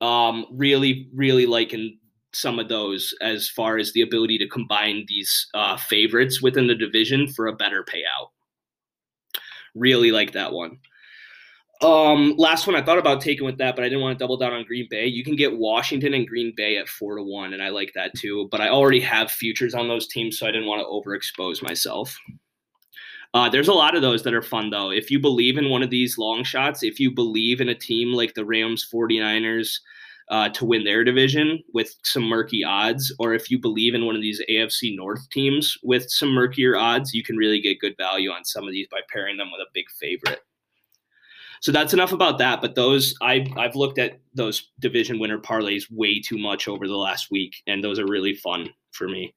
um, 0.00 0.46
really, 0.50 1.10
really 1.14 1.44
liking 1.44 1.98
some 2.32 2.58
of 2.58 2.70
those 2.70 3.14
as 3.20 3.46
far 3.46 3.76
as 3.76 3.92
the 3.92 4.00
ability 4.00 4.38
to 4.38 4.48
combine 4.48 5.04
these 5.06 5.48
uh, 5.52 5.76
favorites 5.76 6.40
within 6.40 6.66
the 6.66 6.74
division 6.74 7.28
for 7.28 7.46
a 7.46 7.56
better 7.56 7.84
payout. 7.84 8.30
Really 9.74 10.12
like 10.12 10.32
that 10.32 10.54
one. 10.54 10.78
Um, 11.82 12.34
last 12.38 12.66
one 12.66 12.74
I 12.74 12.82
thought 12.82 12.98
about 12.98 13.20
taking 13.20 13.44
with 13.44 13.58
that, 13.58 13.76
but 13.76 13.84
I 13.84 13.88
didn't 13.88 14.00
want 14.00 14.18
to 14.18 14.22
double 14.22 14.38
down 14.38 14.54
on 14.54 14.64
Green 14.64 14.86
Bay. 14.88 15.06
You 15.06 15.22
can 15.22 15.36
get 15.36 15.58
Washington 15.58 16.14
and 16.14 16.26
Green 16.26 16.54
Bay 16.56 16.78
at 16.78 16.88
four 16.88 17.16
to 17.16 17.22
one, 17.22 17.52
and 17.52 17.62
I 17.62 17.68
like 17.68 17.92
that 17.94 18.12
too. 18.16 18.48
But 18.50 18.62
I 18.62 18.68
already 18.68 19.00
have 19.00 19.30
futures 19.30 19.74
on 19.74 19.88
those 19.88 20.08
teams, 20.08 20.38
so 20.38 20.46
I 20.46 20.52
didn't 20.52 20.68
want 20.68 20.80
to 20.80 20.86
overexpose 20.86 21.62
myself. 21.62 22.16
Uh, 23.34 23.50
there's 23.50 23.68
a 23.68 23.74
lot 23.74 23.94
of 23.94 24.00
those 24.00 24.22
that 24.22 24.32
are 24.32 24.42
fun 24.42 24.70
though. 24.70 24.90
If 24.90 25.10
you 25.10 25.18
believe 25.18 25.58
in 25.58 25.68
one 25.68 25.82
of 25.82 25.90
these 25.90 26.16
long 26.16 26.44
shots, 26.44 26.82
if 26.82 26.98
you 26.98 27.10
believe 27.10 27.60
in 27.60 27.68
a 27.68 27.74
team 27.74 28.12
like 28.14 28.32
the 28.32 28.46
Rams 28.46 28.88
49ers 28.90 29.78
uh, 30.30 30.48
to 30.50 30.64
win 30.64 30.84
their 30.84 31.04
division 31.04 31.62
with 31.74 31.94
some 32.02 32.22
murky 32.22 32.64
odds, 32.64 33.14
or 33.18 33.34
if 33.34 33.50
you 33.50 33.58
believe 33.58 33.94
in 33.94 34.06
one 34.06 34.16
of 34.16 34.22
these 34.22 34.42
AFC 34.50 34.96
North 34.96 35.28
teams 35.28 35.76
with 35.82 36.08
some 36.08 36.30
murkier 36.30 36.76
odds, 36.76 37.12
you 37.12 37.22
can 37.22 37.36
really 37.36 37.60
get 37.60 37.78
good 37.78 37.94
value 37.98 38.30
on 38.30 38.44
some 38.46 38.64
of 38.64 38.72
these 38.72 38.88
by 38.90 39.00
pairing 39.12 39.36
them 39.36 39.48
with 39.52 39.60
a 39.60 39.70
big 39.74 39.84
favorite. 40.00 40.40
So 41.60 41.72
that's 41.72 41.92
enough 41.92 42.12
about 42.12 42.38
that. 42.38 42.60
But 42.60 42.74
those 42.74 43.14
I 43.20 43.46
I've 43.56 43.76
looked 43.76 43.98
at 43.98 44.18
those 44.34 44.70
division 44.80 45.18
winner 45.18 45.38
parlays 45.38 45.84
way 45.90 46.20
too 46.20 46.38
much 46.38 46.68
over 46.68 46.86
the 46.86 46.96
last 46.96 47.30
week, 47.30 47.62
and 47.66 47.82
those 47.82 47.98
are 47.98 48.06
really 48.06 48.34
fun 48.34 48.70
for 48.92 49.08
me. 49.08 49.34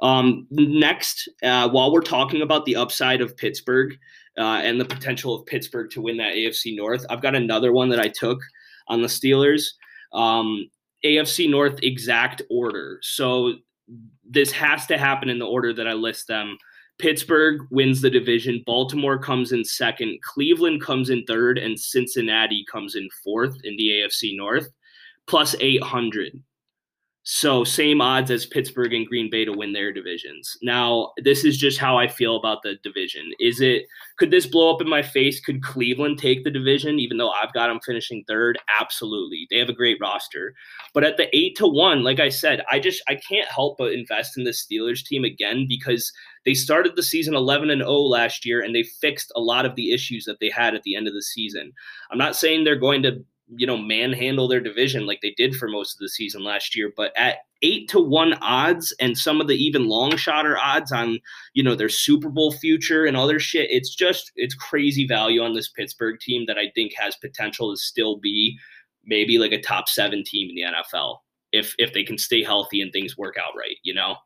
Um, 0.00 0.46
next, 0.50 1.28
uh, 1.42 1.68
while 1.68 1.92
we're 1.92 2.00
talking 2.00 2.42
about 2.42 2.64
the 2.64 2.76
upside 2.76 3.20
of 3.20 3.36
Pittsburgh 3.36 3.96
uh, 4.38 4.60
and 4.62 4.80
the 4.80 4.84
potential 4.84 5.34
of 5.34 5.46
Pittsburgh 5.46 5.90
to 5.90 6.00
win 6.00 6.16
that 6.16 6.34
AFC 6.34 6.76
North, 6.76 7.04
I've 7.10 7.22
got 7.22 7.34
another 7.34 7.72
one 7.72 7.88
that 7.90 8.00
I 8.00 8.08
took 8.08 8.40
on 8.88 9.02
the 9.02 9.08
Steelers. 9.08 9.68
Um, 10.12 10.70
AFC 11.04 11.50
North 11.50 11.78
exact 11.82 12.42
order. 12.50 12.98
So 13.02 13.54
this 14.28 14.52
has 14.52 14.86
to 14.86 14.96
happen 14.96 15.28
in 15.28 15.38
the 15.38 15.46
order 15.46 15.72
that 15.74 15.88
I 15.88 15.92
list 15.92 16.28
them 16.28 16.56
Pittsburgh 17.02 17.66
wins 17.70 18.00
the 18.00 18.08
division. 18.08 18.62
Baltimore 18.64 19.18
comes 19.18 19.50
in 19.50 19.64
second. 19.64 20.20
Cleveland 20.22 20.80
comes 20.80 21.10
in 21.10 21.24
third. 21.24 21.58
And 21.58 21.78
Cincinnati 21.78 22.64
comes 22.70 22.94
in 22.94 23.08
fourth 23.24 23.56
in 23.64 23.74
the 23.76 23.88
AFC 23.88 24.36
North, 24.36 24.68
plus 25.26 25.56
800. 25.58 26.40
So 27.24 27.62
same 27.62 28.00
odds 28.00 28.32
as 28.32 28.46
Pittsburgh 28.46 28.92
and 28.94 29.06
Green 29.06 29.30
Bay 29.30 29.44
to 29.44 29.52
win 29.52 29.72
their 29.72 29.92
divisions. 29.92 30.56
Now, 30.60 31.12
this 31.22 31.44
is 31.44 31.56
just 31.56 31.78
how 31.78 31.96
I 31.96 32.08
feel 32.08 32.36
about 32.36 32.62
the 32.62 32.76
division. 32.82 33.30
Is 33.38 33.60
it 33.60 33.86
could 34.18 34.32
this 34.32 34.46
blow 34.46 34.74
up 34.74 34.80
in 34.80 34.88
my 34.88 35.02
face? 35.02 35.38
Could 35.38 35.62
Cleveland 35.62 36.18
take 36.18 36.42
the 36.42 36.50
division 36.50 36.98
even 36.98 37.18
though 37.18 37.30
I've 37.30 37.52
got 37.52 37.68
them 37.68 37.78
finishing 37.86 38.24
third? 38.26 38.58
Absolutely. 38.80 39.46
They 39.50 39.58
have 39.58 39.68
a 39.68 39.72
great 39.74 39.98
roster. 40.00 40.54
But 40.94 41.04
at 41.04 41.16
the 41.16 41.28
8 41.36 41.56
to 41.58 41.68
1, 41.68 42.02
like 42.02 42.18
I 42.18 42.28
said, 42.28 42.64
I 42.70 42.80
just 42.80 43.02
I 43.08 43.14
can't 43.14 43.48
help 43.48 43.78
but 43.78 43.92
invest 43.92 44.36
in 44.36 44.42
the 44.42 44.50
Steelers 44.50 45.04
team 45.04 45.22
again 45.22 45.66
because 45.68 46.12
they 46.44 46.54
started 46.54 46.96
the 46.96 47.02
season 47.02 47.34
11 47.34 47.70
and 47.70 47.82
0 47.82 47.92
last 47.92 48.44
year 48.44 48.60
and 48.60 48.74
they 48.74 48.82
fixed 48.82 49.32
a 49.36 49.40
lot 49.40 49.66
of 49.66 49.76
the 49.76 49.92
issues 49.92 50.24
that 50.24 50.40
they 50.40 50.50
had 50.50 50.74
at 50.74 50.82
the 50.82 50.96
end 50.96 51.06
of 51.06 51.14
the 51.14 51.22
season. 51.22 51.72
I'm 52.10 52.18
not 52.18 52.36
saying 52.36 52.64
they're 52.64 52.76
going 52.76 53.02
to 53.02 53.24
you 53.56 53.66
know, 53.66 53.76
manhandle 53.76 54.48
their 54.48 54.60
division 54.60 55.06
like 55.06 55.20
they 55.20 55.34
did 55.36 55.54
for 55.54 55.68
most 55.68 55.94
of 55.94 55.98
the 55.98 56.08
season 56.08 56.42
last 56.42 56.76
year. 56.76 56.92
But 56.96 57.12
at 57.16 57.38
eight 57.62 57.88
to 57.90 58.00
one 58.00 58.34
odds 58.34 58.94
and 58.98 59.16
some 59.16 59.40
of 59.40 59.48
the 59.48 59.56
even 59.56 59.88
long 59.88 60.16
shotter 60.16 60.58
odds 60.58 60.90
on, 60.90 61.18
you 61.54 61.62
know, 61.62 61.74
their 61.74 61.88
Super 61.88 62.28
Bowl 62.28 62.52
future 62.52 63.04
and 63.04 63.16
other 63.16 63.38
shit, 63.38 63.70
it's 63.70 63.94
just 63.94 64.32
it's 64.36 64.54
crazy 64.54 65.06
value 65.06 65.42
on 65.42 65.54
this 65.54 65.68
Pittsburgh 65.68 66.18
team 66.20 66.44
that 66.46 66.58
I 66.58 66.70
think 66.74 66.92
has 66.96 67.16
potential 67.16 67.72
to 67.72 67.76
still 67.76 68.18
be 68.18 68.58
maybe 69.04 69.38
like 69.38 69.52
a 69.52 69.60
top 69.60 69.88
seven 69.88 70.22
team 70.24 70.48
in 70.50 70.54
the 70.54 70.62
NFL 70.62 71.18
if 71.52 71.74
if 71.78 71.92
they 71.92 72.04
can 72.04 72.18
stay 72.18 72.42
healthy 72.42 72.80
and 72.80 72.92
things 72.92 73.18
work 73.18 73.36
out 73.38 73.56
right, 73.56 73.76
you 73.82 73.92
know. 73.92 74.16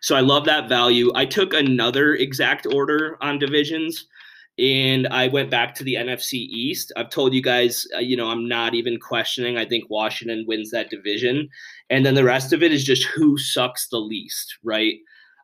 So 0.00 0.16
I 0.16 0.20
love 0.20 0.44
that 0.46 0.68
value. 0.68 1.10
I 1.14 1.26
took 1.26 1.52
another 1.52 2.14
exact 2.14 2.66
order 2.66 3.16
on 3.20 3.38
divisions 3.38 4.06
and 4.58 5.06
I 5.08 5.28
went 5.28 5.50
back 5.50 5.74
to 5.76 5.84
the 5.84 5.94
NFC 5.94 6.34
East. 6.34 6.92
I've 6.96 7.10
told 7.10 7.32
you 7.32 7.42
guys, 7.42 7.86
uh, 7.94 8.00
you 8.00 8.16
know, 8.16 8.28
I'm 8.28 8.48
not 8.48 8.74
even 8.74 8.98
questioning. 8.98 9.56
I 9.56 9.64
think 9.64 9.88
Washington 9.88 10.44
wins 10.48 10.70
that 10.72 10.90
division. 10.90 11.48
And 11.90 12.04
then 12.04 12.14
the 12.14 12.24
rest 12.24 12.52
of 12.52 12.62
it 12.62 12.72
is 12.72 12.82
just 12.82 13.04
who 13.04 13.38
sucks 13.38 13.88
the 13.88 13.98
least, 13.98 14.58
right? 14.64 14.96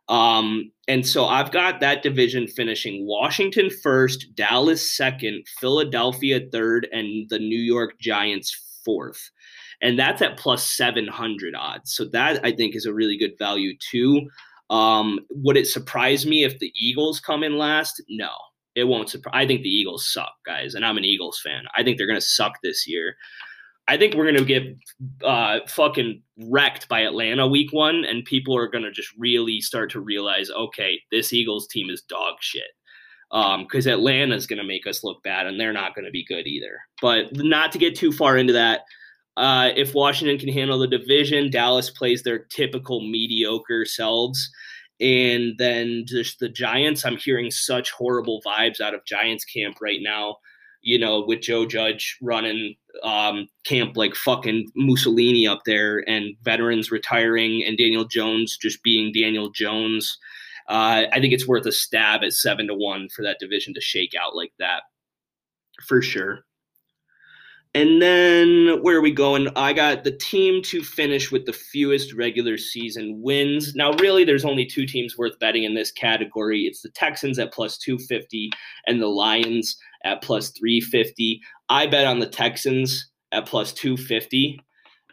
Um, 0.08 0.70
and 0.88 1.06
so 1.06 1.25
I've 1.26 1.52
got 1.52 1.80
that 1.80 2.02
division 2.02 2.46
finishing 2.49 3.06
Washington 3.06 3.70
first, 3.70 4.34
Dallas 4.34 4.92
second, 4.96 5.46
Philadelphia 5.61 6.40
third, 6.52 6.88
and 6.92 7.28
the 7.30 7.38
New 7.38 7.61
York 7.61 7.99
Giants 8.00 8.80
fourth. 8.84 9.30
And 9.82 9.98
that's 9.98 10.22
at 10.22 10.36
plus 10.36 10.64
700 10.64 11.54
odds. 11.54 11.94
So 11.94 12.04
that 12.06 12.44
I 12.44 12.52
think 12.52 12.74
is 12.74 12.86
a 12.86 12.94
really 12.94 13.18
good 13.18 13.34
value 13.38 13.76
too. 13.78 14.28
Um, 14.70 15.20
would 15.30 15.56
it 15.56 15.66
surprise 15.66 16.26
me 16.26 16.44
if 16.44 16.58
the 16.58 16.72
Eagles 16.74 17.20
come 17.20 17.42
in 17.42 17.58
last? 17.58 18.02
No 18.08 18.30
It 18.74 18.84
won't 18.84 19.10
surprise. 19.10 19.34
I 19.34 19.46
think 19.46 19.62
the 19.62 19.68
Eagles 19.68 20.10
suck, 20.10 20.32
guys, 20.46 20.74
and 20.74 20.84
I'm 20.84 20.96
an 20.96 21.04
Eagles 21.04 21.40
fan. 21.44 21.64
I 21.76 21.82
think 21.82 21.98
they're 21.98 22.06
to 22.20 22.26
suck 22.26 22.58
this 22.62 22.86
year. 22.86 23.16
I 23.86 23.98
think 23.98 24.14
we're 24.14 24.24
to 24.36 24.44
get 24.44 24.62
uh, 25.22 25.60
fucking 25.68 26.22
wrecked 26.46 26.88
by 26.88 27.00
Atlanta 27.00 27.46
week 27.46 27.72
one, 27.72 28.04
and 28.04 28.24
people 28.24 28.56
are 28.56 28.68
to 28.84 28.90
just 28.90 29.12
really 29.18 29.60
start 29.60 29.90
to 29.90 30.00
realize, 30.00 30.50
okay, 30.50 31.00
this 31.12 31.32
Eagles 31.32 31.66
team 31.68 31.90
is 31.90 32.02
dog 32.02 32.36
shit. 32.40 32.62
Because 33.30 33.86
um, 33.86 33.92
Atlanta 33.92 34.34
is 34.36 34.46
going 34.46 34.60
to 34.60 34.64
make 34.64 34.86
us 34.86 35.04
look 35.04 35.22
bad, 35.22 35.46
and 35.46 35.60
they're 35.60 35.72
not 35.72 35.94
to 36.04 36.10
be 36.10 36.24
good 36.24 36.46
either. 36.46 36.80
But 37.02 37.36
not 37.36 37.72
to 37.72 37.78
get 37.78 37.94
too 37.94 38.12
far 38.12 38.38
into 38.38 38.52
that, 38.54 38.82
uh, 39.36 39.70
if 39.76 39.94
Washington 39.94 40.38
can 40.38 40.48
handle 40.48 40.78
the 40.78 40.86
division, 40.86 41.50
Dallas 41.50 41.90
plays 41.90 42.22
their 42.22 42.38
typical 42.38 43.00
mediocre 43.00 43.84
selves. 43.84 44.50
And 45.00 45.54
then 45.58 46.04
just 46.06 46.38
the 46.38 46.48
Giants, 46.48 47.04
I'm 47.04 47.16
hearing 47.16 47.50
such 47.50 47.90
horrible 47.90 48.40
vibes 48.46 48.80
out 48.80 48.94
of 48.94 49.04
Giants 49.04 49.44
camp 49.44 49.78
right 49.80 50.00
now. 50.00 50.36
You 50.82 50.98
know, 50.98 51.24
with 51.26 51.40
Joe 51.40 51.64
Judge 51.64 52.16
running 52.20 52.76
um, 53.02 53.48
camp 53.64 53.96
like 53.96 54.14
fucking 54.14 54.70
Mussolini 54.76 55.48
up 55.48 55.62
there, 55.64 56.08
and 56.08 56.36
veterans 56.42 56.90
retiring, 56.90 57.64
and 57.66 57.78
Daniel 57.78 58.04
Jones 58.04 58.58
just 58.60 58.82
being 58.82 59.10
Daniel 59.10 59.50
Jones. 59.50 60.18
Uh, 60.68 61.04
I 61.10 61.20
think 61.20 61.32
it's 61.32 61.48
worth 61.48 61.64
a 61.64 61.72
stab 61.72 62.22
at 62.22 62.34
seven 62.34 62.66
to 62.68 62.74
one 62.74 63.08
for 63.16 63.22
that 63.22 63.38
division 63.40 63.72
to 63.74 63.80
shake 63.80 64.12
out 64.14 64.36
like 64.36 64.52
that, 64.58 64.82
for 65.86 66.02
sure. 66.02 66.44
And 67.76 68.00
then 68.00 68.80
where 68.82 68.96
are 68.96 69.02
we 69.02 69.10
going? 69.10 69.48
I 69.56 69.72
got 69.72 70.04
the 70.04 70.16
team 70.16 70.62
to 70.64 70.82
finish 70.84 71.32
with 71.32 71.44
the 71.44 71.52
fewest 71.52 72.12
regular 72.12 72.56
season 72.56 73.20
wins. 73.20 73.74
Now, 73.74 73.92
really, 73.94 74.24
there's 74.24 74.44
only 74.44 74.64
two 74.64 74.86
teams 74.86 75.18
worth 75.18 75.36
betting 75.40 75.64
in 75.64 75.74
this 75.74 75.90
category. 75.90 76.62
It's 76.62 76.82
the 76.82 76.90
Texans 76.90 77.36
at 77.36 77.52
plus 77.52 77.76
250 77.78 78.50
and 78.86 79.02
the 79.02 79.08
Lions 79.08 79.76
at 80.04 80.22
plus 80.22 80.50
350. 80.50 81.40
I 81.68 81.88
bet 81.88 82.06
on 82.06 82.20
the 82.20 82.28
Texans 82.28 83.10
at 83.32 83.46
plus 83.46 83.72
250. 83.72 84.60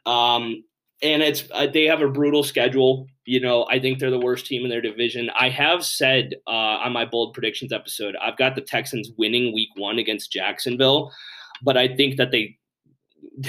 Um, 0.06 0.64
and 1.02 1.24
it's 1.24 1.46
uh, 1.52 1.66
they 1.66 1.86
have 1.86 2.02
a 2.04 2.08
brutal 2.08 2.44
schedule. 2.44 3.08
You 3.26 3.40
know, 3.40 3.66
I 3.72 3.80
think 3.80 3.98
they're 3.98 4.12
the 4.12 4.20
worst 4.20 4.46
team 4.46 4.64
in 4.64 4.70
their 4.70 4.82
division. 4.82 5.32
I 5.40 5.50
have 5.50 5.84
said 5.84 6.36
uh, 6.46 6.52
on 6.52 6.94
my 6.94 7.06
bold 7.06 7.34
predictions 7.34 7.74
episode, 7.74 8.16
I've 8.22 8.38
got 8.38 8.54
the 8.54 8.62
Texans 8.62 9.10
winning 9.18 9.52
Week 9.52 9.70
One 9.78 9.98
against 9.98 10.32
Jacksonville 10.32 11.12
but 11.64 11.78
I 11.78 11.96
think 11.96 12.18
that 12.18 12.32
they 12.32 12.58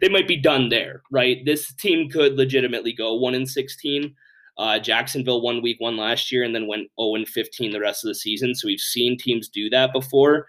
they 0.00 0.08
might 0.08 0.28
be 0.28 0.36
done 0.36 0.68
there, 0.68 1.02
right? 1.10 1.38
This 1.44 1.72
team 1.74 2.08
could 2.08 2.34
legitimately 2.34 2.92
go 2.92 3.14
one 3.14 3.34
in 3.34 3.46
sixteen. 3.46 4.14
Uh, 4.58 4.78
Jacksonville 4.78 5.42
won 5.42 5.62
week 5.62 5.76
one 5.80 5.96
last 5.96 6.32
year 6.32 6.42
and 6.42 6.54
then 6.54 6.66
went 6.66 6.88
0 6.98 7.16
and 7.16 7.28
15 7.28 7.72
the 7.72 7.80
rest 7.80 8.02
of 8.02 8.08
the 8.08 8.14
season. 8.14 8.54
So 8.54 8.66
we've 8.66 8.80
seen 8.80 9.18
teams 9.18 9.50
do 9.50 9.68
that 9.68 9.92
before. 9.92 10.46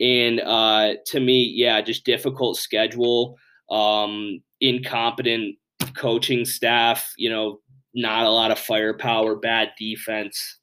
And 0.00 0.40
uh, 0.40 0.94
to 1.06 1.20
me, 1.20 1.52
yeah, 1.54 1.80
just 1.80 2.04
difficult 2.04 2.56
schedule, 2.56 3.36
um, 3.70 4.40
incompetent 4.60 5.56
coaching 5.96 6.44
staff, 6.44 7.12
you 7.16 7.30
know, 7.30 7.60
not 7.94 8.26
a 8.26 8.30
lot 8.30 8.50
of 8.50 8.58
firepower, 8.58 9.36
bad 9.36 9.70
defense. 9.78 10.58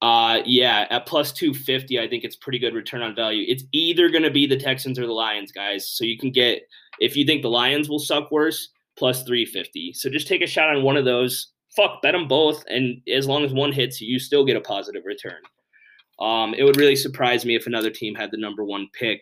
Uh, 0.00 0.38
yeah, 0.44 0.86
at 0.90 1.06
plus 1.06 1.32
250, 1.32 1.98
I 1.98 2.08
think 2.08 2.22
it's 2.22 2.36
pretty 2.36 2.58
good 2.58 2.74
return 2.74 3.02
on 3.02 3.14
value. 3.14 3.44
It's 3.48 3.64
either 3.72 4.08
going 4.08 4.22
to 4.22 4.30
be 4.30 4.46
the 4.46 4.56
Texans 4.56 4.98
or 4.98 5.06
the 5.06 5.12
Lions, 5.12 5.50
guys. 5.50 5.88
So 5.88 6.04
you 6.04 6.16
can 6.16 6.30
get, 6.30 6.62
if 7.00 7.16
you 7.16 7.26
think 7.26 7.42
the 7.42 7.50
Lions 7.50 7.88
will 7.88 7.98
suck 7.98 8.30
worse, 8.30 8.68
plus 8.96 9.22
350. 9.24 9.92
So 9.94 10.08
just 10.08 10.28
take 10.28 10.42
a 10.42 10.46
shot 10.46 10.74
on 10.74 10.82
one 10.82 10.96
of 10.96 11.04
those. 11.04 11.52
Fuck, 11.74 12.02
bet 12.02 12.12
them 12.12 12.28
both. 12.28 12.64
And 12.68 13.00
as 13.12 13.26
long 13.26 13.44
as 13.44 13.52
one 13.52 13.72
hits, 13.72 14.00
you 14.00 14.18
still 14.18 14.44
get 14.44 14.56
a 14.56 14.60
positive 14.60 15.02
return. 15.04 15.40
Um, 16.20 16.54
it 16.54 16.64
would 16.64 16.76
really 16.76 16.96
surprise 16.96 17.44
me 17.44 17.54
if 17.54 17.66
another 17.66 17.90
team 17.90 18.14
had 18.14 18.30
the 18.30 18.38
number 18.38 18.64
one 18.64 18.88
pick. 18.92 19.20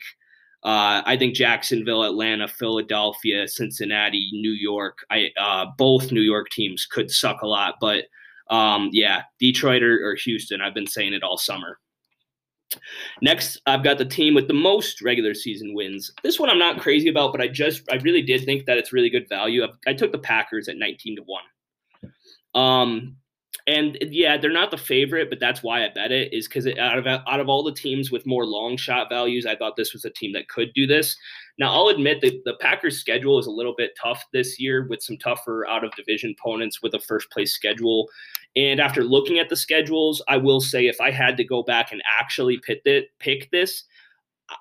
Uh, 0.63 1.03
I 1.05 1.17
think 1.17 1.35
Jacksonville, 1.35 2.03
Atlanta, 2.03 2.49
Philadelphia, 2.49 3.47
Cincinnati, 3.47 4.31
New 4.33 4.53
York, 4.53 4.99
I 5.11 5.31
uh, 5.39 5.67
both 5.77 6.11
New 6.11 6.23
York 6.23 6.49
teams 6.51 6.87
could 6.87 7.11
suck 7.11 7.43
a 7.43 7.47
lot, 7.47 7.77
but 7.81 8.05
um, 8.51 8.91
yeah, 8.93 9.23
Detroit 9.41 9.83
or, 9.83 10.11
or 10.11 10.15
Houston. 10.17 10.61
I've 10.61 10.75
been 10.75 10.87
saying 10.87 11.13
it 11.13 11.23
all 11.23 11.39
summer. 11.39 11.79
Next, 13.23 13.61
I've 13.67 13.85
got 13.85 13.99
the 13.99 14.05
team 14.05 14.35
with 14.35 14.49
the 14.49 14.55
most 14.55 15.01
regular 15.01 15.35
season 15.35 15.73
wins. 15.75 16.11
This 16.23 16.39
one 16.39 16.51
I'm 16.51 16.59
not 16.59 16.81
crazy 16.81 17.09
about, 17.09 17.33
but 17.33 17.41
I 17.41 17.49
just 17.49 17.83
I 17.91 17.97
really 17.97 18.23
did 18.23 18.45
think 18.45 18.67
that 18.67 18.79
it's 18.79 18.93
really 18.93 19.11
good 19.11 19.29
value. 19.29 19.65
I, 19.65 19.91
I 19.91 19.95
took 19.95 20.13
the 20.13 20.19
Packers 20.19 20.69
at 20.69 20.77
19 20.77 21.17
to 21.17 21.23
one. 21.23 21.43
Um, 22.55 23.17
and 23.67 23.99
yeah, 24.01 24.37
they're 24.37 24.53
not 24.53 24.71
the 24.71 24.79
favorite, 24.79 25.29
but 25.29 25.41
that's 25.41 25.63
why 25.63 25.85
I 25.85 25.89
bet 25.89 26.13
it 26.13 26.33
is 26.33 26.47
because 26.47 26.67
out 26.79 26.99
of 26.99 27.07
out 27.07 27.41
of 27.41 27.49
all 27.49 27.63
the 27.63 27.73
teams 27.73 28.11
with 28.11 28.27
more 28.27 28.47
long 28.47 28.77
shot 28.77 29.09
values, 29.09 29.47
I 29.47 29.57
thought 29.57 29.77
this 29.77 29.93
was 29.93 30.05
a 30.05 30.11
team 30.11 30.33
that 30.35 30.49
could 30.49 30.73
do 30.75 30.87
this. 30.87 31.17
Now 31.59 31.73
I'll 31.73 31.89
admit 31.89 32.21
that 32.21 32.43
the 32.45 32.55
Packers' 32.61 32.99
schedule 32.99 33.39
is 33.39 33.47
a 33.47 33.51
little 33.51 33.75
bit 33.77 33.97
tough 34.01 34.25
this 34.33 34.61
year 34.61 34.87
with 34.89 35.03
some 35.03 35.17
tougher 35.17 35.67
out 35.67 35.85
of 35.85 35.95
division 35.97 36.35
opponents 36.39 36.83
with 36.83 36.95
a 36.95 37.01
first 37.01 37.31
place 37.31 37.55
schedule. 37.55 38.09
And 38.57 38.81
after 38.81 39.05
looking 39.05 39.39
at 39.39 39.49
the 39.49 39.57
schedules, 39.57 40.23
I 40.29 40.37
will 40.37 40.61
say 40.61 40.87
if 40.87 41.01
I 41.01 41.11
had 41.11 41.37
to 41.39 41.45
go 41.45 41.63
back 41.63 41.93
and 41.93 42.03
actually 42.21 42.59
pick 42.59 42.83
it, 42.85 43.09
pick 43.19 43.51
this, 43.51 43.85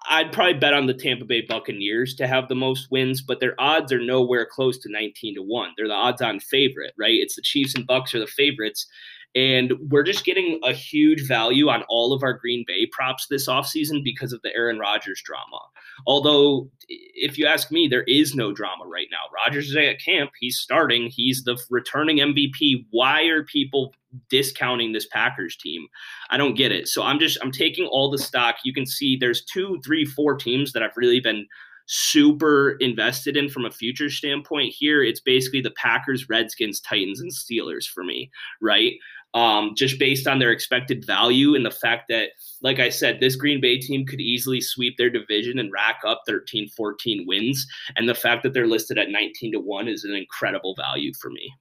I'd 0.10 0.32
probably 0.32 0.56
bet 0.56 0.74
on 0.74 0.88
the 0.88 0.94
Tampa 0.94 1.26
Bay 1.26 1.42
Buccaneers 1.42 2.16
to 2.16 2.28
have 2.28 2.48
the 2.48 2.56
most 2.56 2.90
wins, 2.90 3.22
but 3.22 3.40
their 3.40 3.56
odds 3.60 3.92
are 3.92 4.00
nowhere 4.00 4.46
close 4.46 4.80
to 4.80 4.92
19 4.92 5.36
to 5.36 5.44
1. 5.44 5.74
They're 5.78 5.88
the 5.88 5.94
odds 5.94 6.22
on 6.22 6.40
favorite, 6.40 6.94
right? 6.98 7.14
It's 7.14 7.36
the 7.36 7.42
Chiefs 7.44 7.76
and 7.76 7.86
Bucks 7.86 8.16
are 8.16 8.20
the 8.20 8.28
favorites. 8.28 8.88
And 9.36 9.74
we're 9.90 10.04
just 10.04 10.24
getting 10.24 10.60
a 10.64 10.72
huge 10.72 11.28
value 11.28 11.68
on 11.68 11.84
all 11.90 12.14
of 12.14 12.24
our 12.24 12.34
Green 12.34 12.64
Bay 12.66 12.88
props 12.92 13.28
this 13.28 13.50
offseason 13.50 14.04
because 14.04 14.32
of 14.32 14.42
the 14.42 14.56
Aaron 14.56 14.80
Rodgers 14.80 15.22
drama. 15.26 15.60
Although, 16.08 16.70
if 16.88 17.38
you 17.38 17.46
ask 17.46 17.70
me, 17.70 17.88
there 17.88 18.04
is 18.04 18.34
no 18.34 18.54
drama 18.54 18.86
right 18.86 19.08
now. 19.12 19.18
Rodgers 19.34 19.70
is 19.70 19.76
at 19.76 20.00
camp. 20.00 20.32
He's 20.40 20.58
starting. 20.58 21.10
He's 21.10 21.44
the 21.44 21.58
returning 21.70 22.18
MVP. 22.18 22.86
Why 22.92 23.24
are 23.24 23.44
people 23.44 23.94
discounting 24.30 24.94
this 24.94 25.08
Packers 25.08 25.58
team? 25.58 25.88
I 26.30 26.38
don't 26.38 26.56
get 26.56 26.72
it. 26.72 26.88
So 26.88 27.04
I'm 27.04 27.20
just, 27.20 27.38
I'm 27.42 27.52
taking 27.52 27.88
all 27.88 28.10
the 28.10 28.18
stock. 28.18 28.56
You 28.64 28.74
can 28.74 28.86
see 28.86 29.18
there's 29.18 29.44
two, 29.44 29.82
three, 29.84 30.06
four 30.06 30.36
teams 30.36 30.72
that 30.72 30.84
I've 30.84 30.96
really 30.96 31.20
been 31.20 31.46
super 31.88 32.78
invested 32.80 33.38
in 33.38 33.50
from 33.50 33.66
a 33.66 33.72
future 33.72 34.10
standpoint 34.10 34.74
here. 34.74 35.04
It's 35.04 35.20
basically 35.20 35.62
the 35.62 35.72
Packers, 35.72 36.28
Redskins, 36.30 36.80
Titans, 36.80 37.22
and 37.22 37.32
Steelers 37.32 37.88
for 37.88 38.04
me, 38.04 38.32
right? 38.62 38.94
Um, 39.36 39.74
just 39.76 40.00
based 40.00 40.28
on 40.28 40.40
their 40.40 40.52
expected 40.52 41.06
value 41.06 41.56
and 41.56 41.66
the 41.66 41.72
fact 41.72 42.06
that, 42.08 42.30
like 42.62 42.80
I 42.80 42.88
said, 42.88 43.20
this 43.20 43.36
Green 43.36 43.60
Bay 43.60 43.78
team 43.78 44.06
could 44.06 44.22
easily 44.22 44.62
sweep 44.62 44.98
their 44.98 45.10
division 45.10 45.60
and 45.60 45.72
rack 45.74 46.00
up 46.08 46.22
13, 46.26 46.70
14 46.70 47.26
wins. 47.28 47.68
And 47.98 48.08
the 48.08 48.16
fact 48.16 48.44
that 48.44 48.54
they're 48.54 48.66
listed 48.66 48.98
at 48.98 49.10
19 49.10 49.52
to 49.52 49.60
1 49.60 49.90
is 49.90 50.06
an 50.06 50.16
incredible 50.16 50.74
value 50.76 51.12
for 51.20 51.30
me. 51.30 51.54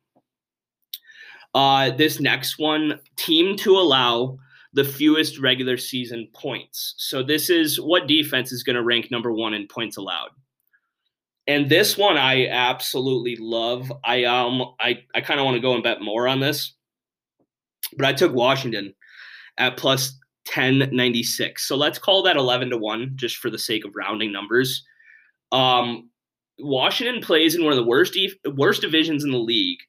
Uh, 1.52 1.90
this 1.90 2.20
next 2.20 2.60
one, 2.60 3.00
team 3.16 3.56
to 3.56 3.76
allow 3.76 4.38
the 4.72 4.84
fewest 4.84 5.38
regular 5.40 5.76
season 5.76 6.28
points. 6.32 6.94
So 6.96 7.24
this 7.24 7.50
is 7.50 7.80
what 7.80 8.06
defense 8.06 8.52
is 8.52 8.62
going 8.62 8.76
to 8.76 8.82
rank 8.82 9.10
number 9.10 9.32
one 9.32 9.52
in 9.52 9.66
points 9.66 9.96
allowed. 9.96 10.30
And 11.46 11.68
this 11.68 11.98
one 11.98 12.16
I 12.16 12.46
absolutely 12.48 13.36
love. 13.36 13.92
I 14.02 14.24
um 14.24 14.74
I, 14.80 15.00
I 15.14 15.20
kind 15.20 15.38
of 15.38 15.44
want 15.44 15.56
to 15.56 15.60
go 15.60 15.74
and 15.74 15.82
bet 15.82 16.00
more 16.00 16.26
on 16.26 16.40
this 16.40 16.74
but 17.96 18.06
I 18.06 18.12
took 18.12 18.32
Washington 18.32 18.94
at 19.58 19.76
plus 19.76 20.18
1096. 20.46 21.66
So 21.66 21.76
let's 21.76 21.98
call 21.98 22.22
that 22.22 22.36
11 22.36 22.70
to 22.70 22.78
1 22.78 23.12
just 23.14 23.36
for 23.36 23.50
the 23.50 23.58
sake 23.58 23.84
of 23.84 23.94
rounding 23.96 24.32
numbers. 24.32 24.84
Um, 25.52 26.10
Washington 26.58 27.22
plays 27.22 27.54
in 27.54 27.64
one 27.64 27.72
of 27.72 27.78
the 27.78 27.84
worst 27.84 28.16
worst 28.54 28.80
divisions 28.80 29.24
in 29.24 29.30
the 29.30 29.38
league. 29.38 29.80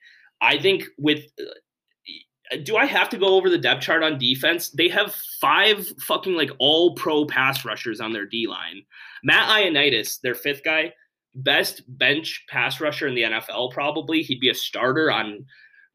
I 0.42 0.58
think 0.58 0.86
with 0.98 1.24
uh, 1.40 2.58
do 2.64 2.78
I 2.78 2.86
have 2.86 3.10
to 3.10 3.18
go 3.18 3.36
over 3.36 3.50
the 3.50 3.58
depth 3.58 3.82
chart 3.82 4.04
on 4.04 4.18
defense? 4.18 4.70
They 4.70 4.88
have 4.90 5.16
five 5.42 5.88
fucking 6.08 6.34
like 6.34 6.52
all 6.60 6.96
pro 6.96 7.26
pass 7.26 7.66
rushers 7.66 8.00
on 8.00 8.14
their 8.14 8.26
D 8.26 8.48
line. 8.48 8.84
Matt 9.24 9.50
Ioannidis, 9.50 10.22
their 10.22 10.36
fifth 10.36 10.64
guy, 10.64 10.94
best 11.36 11.82
bench 11.88 12.46
pass 12.50 12.80
rusher 12.80 13.08
in 13.08 13.16
the 13.16 13.24
NFL 13.24 13.72
probably. 13.72 14.22
He'd 14.22 14.40
be 14.40 14.50
a 14.50 14.56
starter 14.56 15.12
on 15.12 15.46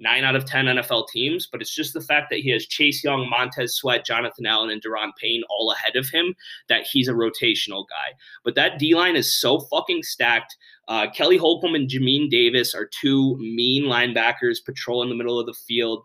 nine 0.01 0.25
out 0.25 0.35
of 0.35 0.45
10 0.47 0.65
NFL 0.65 1.09
teams, 1.09 1.47
but 1.47 1.61
it's 1.61 1.75
just 1.75 1.95
the 1.95 2.01
fact 2.01 2.31
that 2.31 2.41
he 2.41 2.51
has 2.51 2.67
Chase 2.67 3.05
Young, 3.05 3.29
Montez 3.29 3.77
Sweat, 3.77 4.05
Jonathan 4.05 4.47
Allen, 4.47 4.71
and 4.71 4.83
Daron 4.83 5.11
Payne 5.21 5.43
all 5.51 5.71
ahead 5.71 5.95
of 5.97 6.09
him 6.09 6.35
that 6.69 6.87
he's 6.91 7.09
a 7.09 7.13
rotational 7.13 7.85
guy. 7.89 8.17
But 8.45 8.55
that 8.55 8.79
D 8.79 8.95
line 8.95 9.17
is 9.17 9.39
so 9.39 9.61
fucking 9.61 10.03
stacked. 10.03 10.57
Uh, 10.89 11.09
Kelly 11.11 11.37
Holcomb 11.37 11.77
and 11.77 11.89
Jamin 11.89 12.29
Davis 12.29 12.75
are 12.75 12.91
two 13.01 13.37
mean 13.37 13.85
linebackers 13.85 14.65
patrol 14.65 15.05
in 15.05 15.09
the 15.09 15.15
middle 15.15 15.39
of 15.39 15.47
the 15.47 15.55
field. 15.55 16.05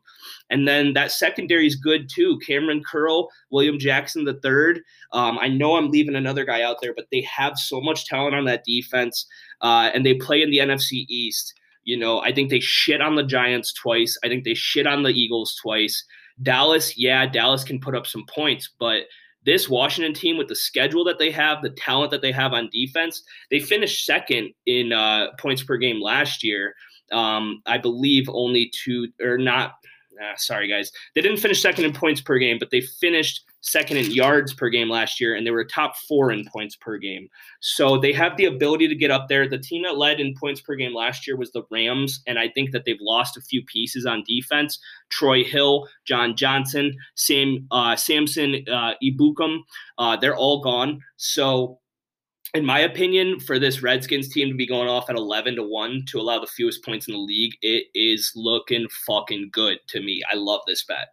And 0.52 0.68
then 0.68 0.94
that 0.94 1.12
secondary 1.12 1.66
is 1.66 1.76
good 1.76 2.08
too. 2.14 2.40
Kamren 2.48 2.84
Curl, 2.84 3.30
William 3.50 3.80
Jackson 3.80 4.26
third. 4.42 4.82
Um, 5.12 5.40
I 5.40 5.48
know 5.48 5.76
I'm 5.76 5.90
leaving 5.90 6.16
another 6.16 6.46
guy 6.46 6.62
out 6.62 6.78
there, 6.82 6.94
but 6.94 7.08
they 7.12 7.22
have 7.22 7.58
so 7.58 7.82
much 7.82 8.06
talent 8.06 8.36
on 8.36 8.46
that 8.46 8.64
defense, 8.64 9.26
uh, 9.62 9.90
and 9.94 10.06
they 10.06 10.16
play 10.16 10.42
in 10.42 10.52
the 10.52 10.60
NFC 10.60 11.06
East. 11.08 11.54
You 11.86 11.98
know, 11.98 12.20
I 12.22 12.34
think 12.34 12.50
they 12.50 12.60
shit 12.60 13.00
on 13.00 13.16
the 13.16 13.24
Giants 13.24 13.74
twice. 13.74 14.18
I 14.24 14.28
think 14.28 14.44
they 14.44 14.54
shit 14.54 14.88
on 14.88 15.04
the 15.04 15.10
Eagles 15.10 15.56
twice. 15.62 16.04
Dallas, 16.42 16.98
yeah, 16.98 17.26
Dallas 17.26 17.64
can 17.64 17.80
put 17.80 17.96
up 17.96 18.06
some 18.06 18.26
points, 18.28 18.70
but 18.78 19.04
this 19.46 19.70
Washington 19.70 20.14
team, 20.14 20.38
with 20.38 20.48
the 20.48 20.56
schedule 20.56 21.04
that 21.06 21.20
they 21.20 21.32
have, 21.32 21.62
the 21.62 21.70
talent 21.70 22.12
that 22.12 22.22
they 22.22 22.32
have 22.32 22.54
on 22.54 22.70
defense, 22.72 23.24
they 23.52 23.60
finished 23.60 24.06
second 24.06 24.50
in 24.66 24.92
uh, 24.92 25.28
points 25.40 25.64
per 25.64 25.78
game 25.78 26.02
last 26.02 26.44
year. 26.44 26.74
Um, 27.12 27.62
I 27.68 27.78
believe 27.78 28.28
only 28.28 28.72
two 28.74 29.08
or 29.22 29.38
not. 29.38 29.76
Uh, 30.20 30.34
sorry, 30.38 30.68
guys. 30.68 30.92
They 31.14 31.22
didn't 31.22 31.38
finish 31.40 31.62
second 31.62 31.86
in 31.86 31.94
points 31.94 32.22
per 32.22 32.40
game, 32.40 32.58
but 32.60 32.72
they 32.72 32.82
finished 32.82 33.44
second 33.66 33.98
in 33.98 34.12
yards 34.12 34.54
per 34.54 34.70
game 34.70 34.90
last 34.90 35.20
year, 35.20 35.36
and 35.36 35.46
they 35.46 35.52
were 35.52 35.66
top 35.66 35.98
four 36.08 36.32
in 36.32 36.46
points 36.46 36.76
per 36.76 36.98
game. 36.98 37.28
So 37.60 37.98
they 37.98 38.14
have 38.14 38.38
the 38.38 38.46
ability 38.46 38.88
to 38.88 38.96
get 38.96 39.12
up 39.12 39.28
there. 39.28 39.50
The 39.50 39.58
team 39.58 39.84
that 39.84 39.98
led 39.98 40.20
in 40.20 40.36
points 40.36 40.62
per 40.62 40.76
game 40.76 40.94
last 40.94 41.28
year 41.28 41.36
was 41.36 41.52
the 41.52 41.64
Rams, 41.72 42.22
and 42.28 42.38
I 42.40 42.48
think 42.50 42.72
that 42.72 42.86
they've 42.86 42.96
lost 43.02 43.38
a 43.38 43.42
few 43.42 43.64
pieces 43.66 44.06
on 44.06 44.24
defense. 44.28 44.80
Troy 45.10 45.44
Hill, 45.44 45.88
John 46.06 46.36
Johnson, 46.36 46.96
Sam 47.16 47.68
uh, 47.72 47.96
Samson 47.96 48.64
uh, 48.72 48.94
Ebukam, 49.04 49.60
uh, 49.98 50.16
they're 50.16 50.38
all 50.38 50.62
gone. 50.62 51.02
So 51.18 51.80
in 52.54 52.66
my 52.66 52.80
opinion, 52.80 53.40
for 53.40 53.60
this 53.60 53.82
Redskins 53.82 54.30
team 54.30 54.48
to 54.48 54.56
be 54.56 54.68
going 54.68 54.88
off 54.88 55.10
at 55.10 55.18
11 55.18 55.56
to 55.56 55.64
1 55.64 56.06
to 56.08 56.20
allow 56.20 56.40
the 56.40 56.48
fewest 56.48 56.86
points 56.86 57.08
in 57.08 57.14
the 57.14 57.20
league, 57.20 57.54
it 57.62 57.88
is 57.94 58.32
looking 58.36 58.88
fucking 59.06 59.50
good 59.52 59.80
to 59.88 60.00
me. 60.00 60.22
I 60.32 60.36
love 60.36 60.62
this 60.66 60.86
bet. 60.86 61.10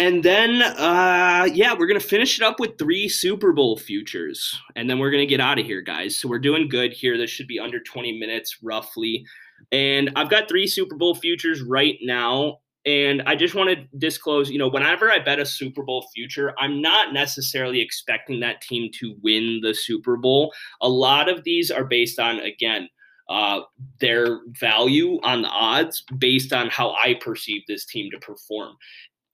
And 0.00 0.22
then, 0.22 0.62
uh, 0.62 1.46
yeah, 1.52 1.74
we're 1.74 1.86
going 1.86 2.00
to 2.00 2.06
finish 2.06 2.40
it 2.40 2.42
up 2.42 2.58
with 2.58 2.78
three 2.78 3.06
Super 3.06 3.52
Bowl 3.52 3.76
futures. 3.76 4.58
And 4.74 4.88
then 4.88 4.98
we're 4.98 5.10
going 5.10 5.20
to 5.20 5.26
get 5.26 5.42
out 5.42 5.58
of 5.58 5.66
here, 5.66 5.82
guys. 5.82 6.16
So 6.16 6.26
we're 6.26 6.38
doing 6.38 6.70
good 6.70 6.94
here. 6.94 7.18
This 7.18 7.28
should 7.28 7.46
be 7.46 7.60
under 7.60 7.80
20 7.80 8.18
minutes, 8.18 8.62
roughly. 8.62 9.26
And 9.72 10.10
I've 10.16 10.30
got 10.30 10.48
three 10.48 10.66
Super 10.66 10.96
Bowl 10.96 11.14
futures 11.14 11.60
right 11.60 11.98
now. 12.00 12.60
And 12.86 13.20
I 13.26 13.36
just 13.36 13.54
want 13.54 13.68
to 13.68 13.98
disclose, 13.98 14.50
you 14.50 14.58
know, 14.58 14.70
whenever 14.70 15.10
I 15.10 15.18
bet 15.18 15.38
a 15.38 15.44
Super 15.44 15.82
Bowl 15.82 16.08
future, 16.14 16.54
I'm 16.58 16.80
not 16.80 17.12
necessarily 17.12 17.82
expecting 17.82 18.40
that 18.40 18.62
team 18.62 18.90
to 19.00 19.16
win 19.22 19.60
the 19.62 19.74
Super 19.74 20.16
Bowl. 20.16 20.50
A 20.80 20.88
lot 20.88 21.28
of 21.28 21.44
these 21.44 21.70
are 21.70 21.84
based 21.84 22.18
on, 22.18 22.40
again, 22.40 22.88
uh, 23.28 23.60
their 24.00 24.40
value 24.58 25.20
on 25.22 25.42
the 25.42 25.48
odds 25.48 26.02
based 26.18 26.54
on 26.54 26.70
how 26.70 26.92
I 26.92 27.14
perceive 27.20 27.62
this 27.68 27.84
team 27.84 28.10
to 28.12 28.18
perform 28.18 28.76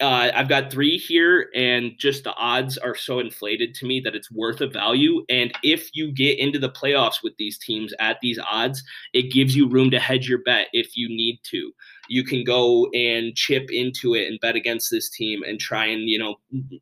uh, 0.00 0.30
I've 0.34 0.48
got 0.48 0.70
three 0.70 0.98
here, 0.98 1.48
and 1.54 1.92
just 1.96 2.24
the 2.24 2.34
odds 2.34 2.76
are 2.76 2.94
so 2.94 3.18
inflated 3.18 3.74
to 3.76 3.86
me 3.86 3.98
that 4.00 4.14
it's 4.14 4.30
worth 4.30 4.60
a 4.60 4.66
value. 4.66 5.24
And 5.30 5.52
if 5.62 5.88
you 5.94 6.12
get 6.12 6.38
into 6.38 6.58
the 6.58 6.68
playoffs 6.68 7.22
with 7.22 7.34
these 7.38 7.56
teams 7.58 7.94
at 7.98 8.18
these 8.20 8.38
odds, 8.38 8.82
it 9.14 9.32
gives 9.32 9.56
you 9.56 9.66
room 9.66 9.90
to 9.92 9.98
hedge 9.98 10.28
your 10.28 10.42
bet 10.42 10.66
if 10.74 10.98
you 10.98 11.08
need 11.08 11.40
to. 11.44 11.72
You 12.10 12.24
can 12.24 12.44
go 12.44 12.90
and 12.92 13.34
chip 13.34 13.70
into 13.70 14.14
it 14.14 14.28
and 14.28 14.38
bet 14.40 14.54
against 14.54 14.90
this 14.90 15.08
team 15.08 15.42
and 15.42 15.58
try 15.58 15.86
and, 15.86 16.02
you 16.02 16.18
know, 16.18 16.36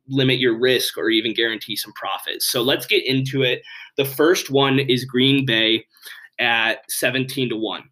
limit 0.09 0.39
your 0.39 0.59
risk 0.59 0.97
or 0.97 1.09
even 1.09 1.33
guarantee 1.33 1.77
some 1.77 1.93
profits. 1.93 2.51
So 2.51 2.61
let's 2.61 2.85
get 2.85 3.05
into 3.05 3.43
it. 3.43 3.61
The 3.95 4.05
first 4.05 4.51
one 4.51 4.77
is 4.77 5.05
Green 5.05 5.45
Bay 5.45 5.85
at 6.37 6.79
17 6.91 7.49
to 7.49 7.55
1. 7.55 7.83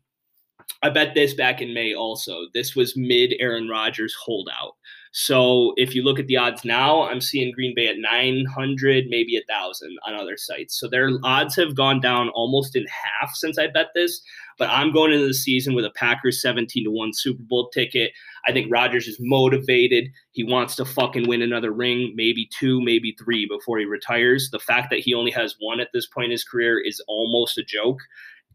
I 0.82 0.89
bet 0.89 1.15
this 1.15 1.34
back 1.34 1.62
in 1.62 1.74
May 1.74 1.96
also. 1.96 2.48
This 2.53 2.75
was 2.75 2.98
mid 2.98 3.36
Aaron 3.39 3.70
Rodgers 3.70 4.13
holdout. 4.13 4.74
So 5.15 5.74
if 5.77 5.93
you 5.93 6.01
look 6.01 6.17
at 6.17 6.25
the 6.25 6.38
odds 6.38 6.65
now, 6.65 7.03
I'm 7.03 7.22
seeing 7.22 7.51
Green 7.53 7.74
Bay 7.75 7.88
at 7.88 8.00
900, 8.00 9.05
maybe 9.10 9.38
a 9.38 9.43
thousand 9.48 9.96
on 10.08 10.15
other 10.15 10.38
sites. 10.38 10.79
So 10.79 10.89
their 10.89 11.12
odds 11.24 11.55
have 11.55 11.75
gone 11.75 12.01
down 12.01 12.29
almost 12.29 12.75
in 12.75 12.88
half 12.88 13.36
since 13.36 13.60
I 13.60 13.67
bet 13.67 13.89
this. 13.93 14.22
But 14.58 14.72
I'm 14.72 14.91
going 14.91 15.13
into 15.13 15.27
the 15.27 15.34
season 15.36 15.75
with 15.75 15.86
a 15.86 15.91
Packers 15.91 16.41
17 16.41 16.86
to 16.86 16.91
1 16.91 17.13
Super 17.13 17.43
Bowl 17.43 17.70
ticket. 17.70 18.12
I 18.48 18.51
think 18.51 18.72
Rodgers 18.72 19.08
is 19.08 19.17
motivated. 19.20 20.10
He 20.32 20.43
wants 20.43 20.75
to 20.77 20.86
fucking 20.86 21.27
win 21.27 21.43
another 21.43 21.72
ring, 21.72 22.13
maybe 22.15 22.50
two, 22.60 22.82
maybe 22.82 23.15
three 23.24 23.46
before 23.46 23.77
he 23.77 23.86
retires. 23.86 24.50
The 24.51 24.60
fact 24.60 24.89
that 24.89 25.00
he 25.00 25.13
only 25.13 25.32
has 25.32 25.55
one 25.60 25.79
at 25.79 25.89
this 25.93 26.08
point 26.08 26.25
in 26.25 26.32
his 26.32 26.43
career 26.43 26.79
is 26.84 27.03
almost 27.08 27.60
a 27.60 27.63
joke. 27.63 28.00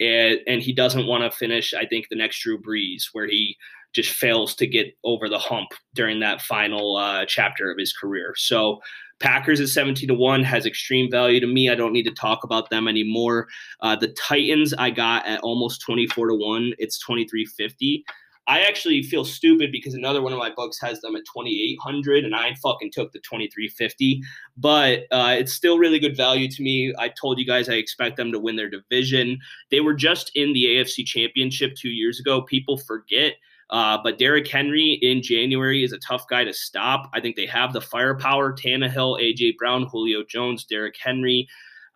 And, 0.01 0.39
and 0.49 0.61
he 0.61 0.73
doesn't 0.73 1.07
want 1.07 1.23
to 1.23 1.37
finish, 1.37 1.73
I 1.73 1.87
think, 1.87 2.09
the 2.09 2.17
next 2.17 2.41
Drew 2.43 2.61
Brees, 2.61 3.11
where 3.13 3.29
he 3.29 3.57
just 4.03 4.15
fails 4.15 4.55
to 4.55 4.67
get 4.67 4.95
over 5.03 5.29
the 5.29 5.39
hump 5.39 5.71
during 5.95 6.21
that 6.21 6.41
final 6.41 6.97
uh, 6.97 7.25
chapter 7.27 7.71
of 7.71 7.79
his 7.79 7.93
career. 7.93 8.35
So 8.37 8.81
Packers 9.19 9.61
at 9.61 9.69
17 9.69 10.09
to 10.09 10.15
1 10.15 10.45
has 10.45 10.67
extreme 10.67 11.11
value 11.11 11.41
to 11.41 11.47
me. 11.47 11.69
I 11.69 11.75
don't 11.75 11.93
need 11.93 12.05
to 12.05 12.15
talk 12.15 12.45
about 12.45 12.71
them 12.71 12.87
anymore. 12.87 13.49
Uh, 13.81 13.97
the 13.97 14.09
Titans 14.09 14.73
I 14.75 14.91
got 14.91 15.27
at 15.27 15.41
almost 15.41 15.81
24 15.81 16.29
to 16.29 16.35
1. 16.35 16.75
It's 16.79 16.99
2350. 17.01 18.05
I 18.47 18.61
actually 18.61 19.03
feel 19.03 19.27
stupid 19.27 19.71
because 19.73 19.93
another 19.93 20.23
one 20.23 20.33
of 20.33 20.39
my 20.39 20.51
books 20.51 20.81
has 20.81 21.01
them 21.01 21.17
at 21.17 21.25
2800 21.27 22.25
and 22.25 22.35
I 22.35 22.55
fucking 22.63 22.93
took 22.93 23.13
the 23.13 23.19
2350. 23.19 24.23
But 24.57 25.01
uh, 25.11 25.35
it's 25.39 25.53
still 25.53 25.79
really 25.79 25.99
good 25.99 26.17
value 26.17 26.49
to 26.49 26.63
me. 26.63 26.95
I 26.99 27.09
told 27.09 27.39
you 27.39 27.45
guys 27.45 27.69
I 27.69 27.75
expect 27.75 28.17
them 28.17 28.33
to 28.33 28.39
win 28.39 28.57
their 28.57 28.71
division. 28.71 29.39
They 29.71 29.81
were 29.81 29.95
just 29.95 30.31
in 30.35 30.55
the 30.55 30.65
AFC 30.65 31.05
Championship 31.05 31.75
two 31.77 31.91
years 31.91 32.21
ago. 32.21 32.41
People 32.41 32.79
forget 32.79 33.35
uh, 33.71 33.99
but 34.03 34.19
Derrick 34.19 34.49
Henry 34.49 34.99
in 35.03 35.23
January 35.23 35.85
is 35.85 35.93
a 35.93 35.99
tough 35.99 36.27
guy 36.29 36.45
to 36.45 36.53
stop. 36.53 37.11
I 37.13 37.21
think 37.21 37.37
they 37.37 37.47
have 37.47 37.73
the 37.73 37.81
firepower. 37.81 38.53
Tannehill, 38.53 39.21
AJ 39.21 39.57
Brown, 39.57 39.87
Julio 39.87 40.25
Jones, 40.25 40.65
Derrick 40.65 40.97
Henry. 41.03 41.47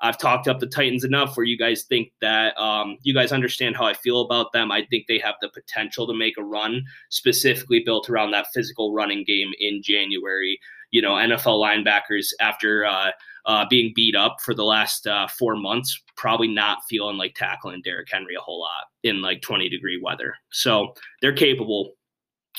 I've 0.01 0.19
talked 0.19 0.49
up 0.49 0.59
the 0.59 0.67
Titans 0.67 1.05
enough 1.05 1.37
where 1.37 1.47
you 1.47 1.57
guys 1.57 1.85
think 1.85 2.11
that 2.21 2.59
um, 2.59 2.99
you 3.03 3.15
guys 3.15 3.31
understand 3.31 3.77
how 3.77 3.87
I 3.87 3.95
feel 3.95 4.21
about 4.21 4.53
them. 4.53 4.73
I 4.73 4.85
think 4.91 5.07
they 5.07 5.19
have 5.21 5.37
the 5.41 5.49
potential 5.49 6.09
to 6.09 6.15
make 6.15 6.37
a 6.37 6.43
run, 6.43 6.83
specifically 7.09 7.83
built 7.85 8.11
around 8.11 8.33
that 8.33 8.49
physical 8.53 8.93
running 8.93 9.23
game 9.25 9.53
in 9.61 9.81
January. 9.81 10.59
You 10.91 11.03
know, 11.03 11.13
NFL 11.13 11.61
linebackers 11.61 12.31
after 12.41 12.85
uh, 12.85 13.13
uh, 13.47 13.65
being 13.69 13.93
beat 13.95 14.15
up 14.15 14.37
for 14.45 14.55
the 14.55 14.65
last 14.65 15.07
uh, 15.07 15.27
four 15.29 15.57
months, 15.57 16.01
probably 16.17 16.49
not 16.49 16.79
feeling 16.89 17.17
like 17.17 17.35
tackling 17.35 17.83
Derrick 17.83 18.09
Henry 18.11 18.35
a 18.35 18.41
whole 18.41 18.61
lot 18.61 18.85
in 19.03 19.23
like 19.23 19.43
20 19.43 19.69
degree 19.69 20.01
weather. 20.03 20.35
So 20.51 20.95
they're 21.21 21.33
capable. 21.33 21.93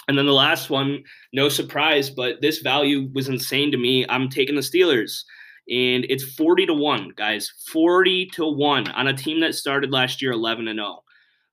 And 0.07 0.17
then 0.17 0.25
the 0.25 0.33
last 0.33 0.69
one, 0.69 1.03
no 1.31 1.49
surprise, 1.49 2.09
but 2.09 2.41
this 2.41 2.59
value 2.59 3.09
was 3.13 3.29
insane 3.29 3.71
to 3.71 3.77
me. 3.77 4.05
I'm 4.09 4.29
taking 4.29 4.55
the 4.55 4.61
Steelers. 4.61 5.23
And 5.69 6.05
it's 6.09 6.35
40 6.35 6.65
to 6.65 6.73
1, 6.73 7.13
guys. 7.15 7.53
40 7.71 8.25
to 8.33 8.45
1 8.45 8.91
on 8.91 9.07
a 9.07 9.13
team 9.13 9.39
that 9.39 9.55
started 9.55 9.91
last 9.91 10.21
year 10.21 10.33
11 10.33 10.67
and 10.67 10.79
0 10.79 11.03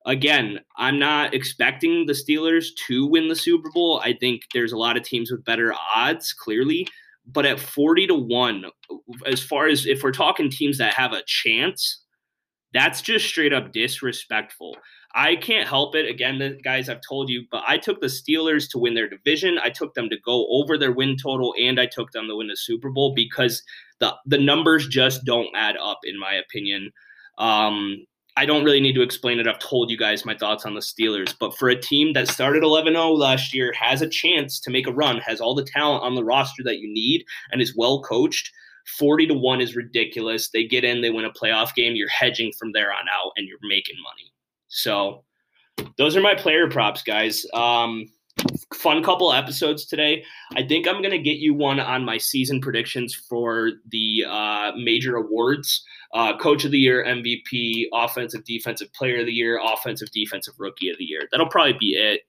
again, 0.06 0.60
I'm 0.76 0.98
not 0.98 1.34
expecting 1.34 2.06
the 2.06 2.12
Steelers 2.12 2.66
to 2.86 3.06
win 3.06 3.28
the 3.28 3.36
Super 3.36 3.70
Bowl. 3.70 4.00
I 4.04 4.14
think 4.14 4.42
there's 4.52 4.72
a 4.72 4.78
lot 4.78 4.96
of 4.96 5.02
teams 5.02 5.30
with 5.30 5.44
better 5.44 5.74
odds, 5.94 6.32
clearly. 6.32 6.86
But 7.26 7.46
at 7.46 7.60
40 7.60 8.08
to 8.08 8.14
1, 8.14 8.64
as 9.26 9.40
far 9.42 9.68
as 9.68 9.86
if 9.86 10.02
we're 10.02 10.12
talking 10.12 10.50
teams 10.50 10.78
that 10.78 10.94
have 10.94 11.12
a 11.12 11.22
chance, 11.26 12.02
that's 12.72 13.02
just 13.02 13.26
straight 13.26 13.52
up 13.52 13.72
disrespectful. 13.72 14.76
I 15.14 15.36
can't 15.36 15.68
help 15.68 15.96
it. 15.96 16.08
Again, 16.08 16.58
guys, 16.62 16.88
I've 16.88 17.00
told 17.06 17.28
you, 17.28 17.44
but 17.50 17.64
I 17.66 17.78
took 17.78 18.00
the 18.00 18.06
Steelers 18.06 18.70
to 18.70 18.78
win 18.78 18.94
their 18.94 19.08
division. 19.08 19.58
I 19.58 19.70
took 19.70 19.94
them 19.94 20.08
to 20.08 20.16
go 20.24 20.46
over 20.50 20.78
their 20.78 20.92
win 20.92 21.16
total, 21.20 21.52
and 21.60 21.80
I 21.80 21.86
took 21.86 22.12
them 22.12 22.28
to 22.28 22.36
win 22.36 22.46
the 22.46 22.56
Super 22.56 22.90
Bowl 22.90 23.12
because 23.14 23.62
the 23.98 24.14
the 24.24 24.38
numbers 24.38 24.86
just 24.86 25.24
don't 25.24 25.48
add 25.56 25.76
up, 25.76 25.98
in 26.04 26.18
my 26.18 26.34
opinion. 26.34 26.90
Um, 27.38 28.06
I 28.40 28.46
don't 28.46 28.64
really 28.64 28.80
need 28.80 28.94
to 28.94 29.02
explain 29.02 29.38
it. 29.38 29.46
I've 29.46 29.58
told 29.58 29.90
you 29.90 29.98
guys 29.98 30.24
my 30.24 30.34
thoughts 30.34 30.64
on 30.64 30.72
the 30.72 30.80
Steelers. 30.80 31.34
But 31.38 31.54
for 31.58 31.68
a 31.68 31.78
team 31.78 32.14
that 32.14 32.26
started 32.26 32.62
11 32.62 32.94
0 32.94 33.12
last 33.12 33.52
year, 33.52 33.70
has 33.78 34.00
a 34.00 34.08
chance 34.08 34.58
to 34.60 34.70
make 34.70 34.86
a 34.86 34.92
run, 34.92 35.18
has 35.18 35.42
all 35.42 35.54
the 35.54 35.62
talent 35.62 36.02
on 36.04 36.14
the 36.14 36.24
roster 36.24 36.62
that 36.62 36.78
you 36.78 36.90
need, 36.90 37.22
and 37.52 37.60
is 37.60 37.76
well 37.76 38.00
coached, 38.00 38.50
40 38.96 39.26
to 39.26 39.34
1 39.34 39.60
is 39.60 39.76
ridiculous. 39.76 40.48
They 40.48 40.64
get 40.64 40.84
in, 40.84 41.02
they 41.02 41.10
win 41.10 41.26
a 41.26 41.30
playoff 41.30 41.74
game. 41.74 41.96
You're 41.96 42.08
hedging 42.08 42.50
from 42.58 42.72
there 42.72 42.90
on 42.90 43.04
out, 43.14 43.32
and 43.36 43.46
you're 43.46 43.58
making 43.68 43.96
money. 44.02 44.32
So 44.68 45.22
those 45.98 46.16
are 46.16 46.22
my 46.22 46.34
player 46.34 46.70
props, 46.70 47.02
guys. 47.02 47.44
Um, 47.52 48.06
fun 48.74 49.02
couple 49.02 49.32
episodes 49.32 49.84
today. 49.84 50.24
I 50.56 50.66
think 50.66 50.86
I'm 50.86 51.02
going 51.02 51.10
to 51.10 51.18
get 51.18 51.38
you 51.38 51.54
one 51.54 51.80
on 51.80 52.04
my 52.04 52.18
season 52.18 52.60
predictions 52.60 53.14
for 53.14 53.72
the 53.90 54.24
uh, 54.28 54.72
major 54.76 55.16
awards 55.16 55.84
uh, 56.12 56.36
Coach 56.38 56.64
of 56.64 56.70
the 56.70 56.78
Year, 56.78 57.04
MVP, 57.04 57.86
Offensive 57.92 58.44
Defensive 58.44 58.92
Player 58.92 59.20
of 59.20 59.26
the 59.26 59.32
Year, 59.32 59.60
Offensive 59.62 60.10
Defensive 60.10 60.54
Rookie 60.58 60.88
of 60.88 60.98
the 60.98 61.04
Year. 61.04 61.22
That'll 61.30 61.48
probably 61.48 61.76
be 61.78 61.92
it. 61.92 62.22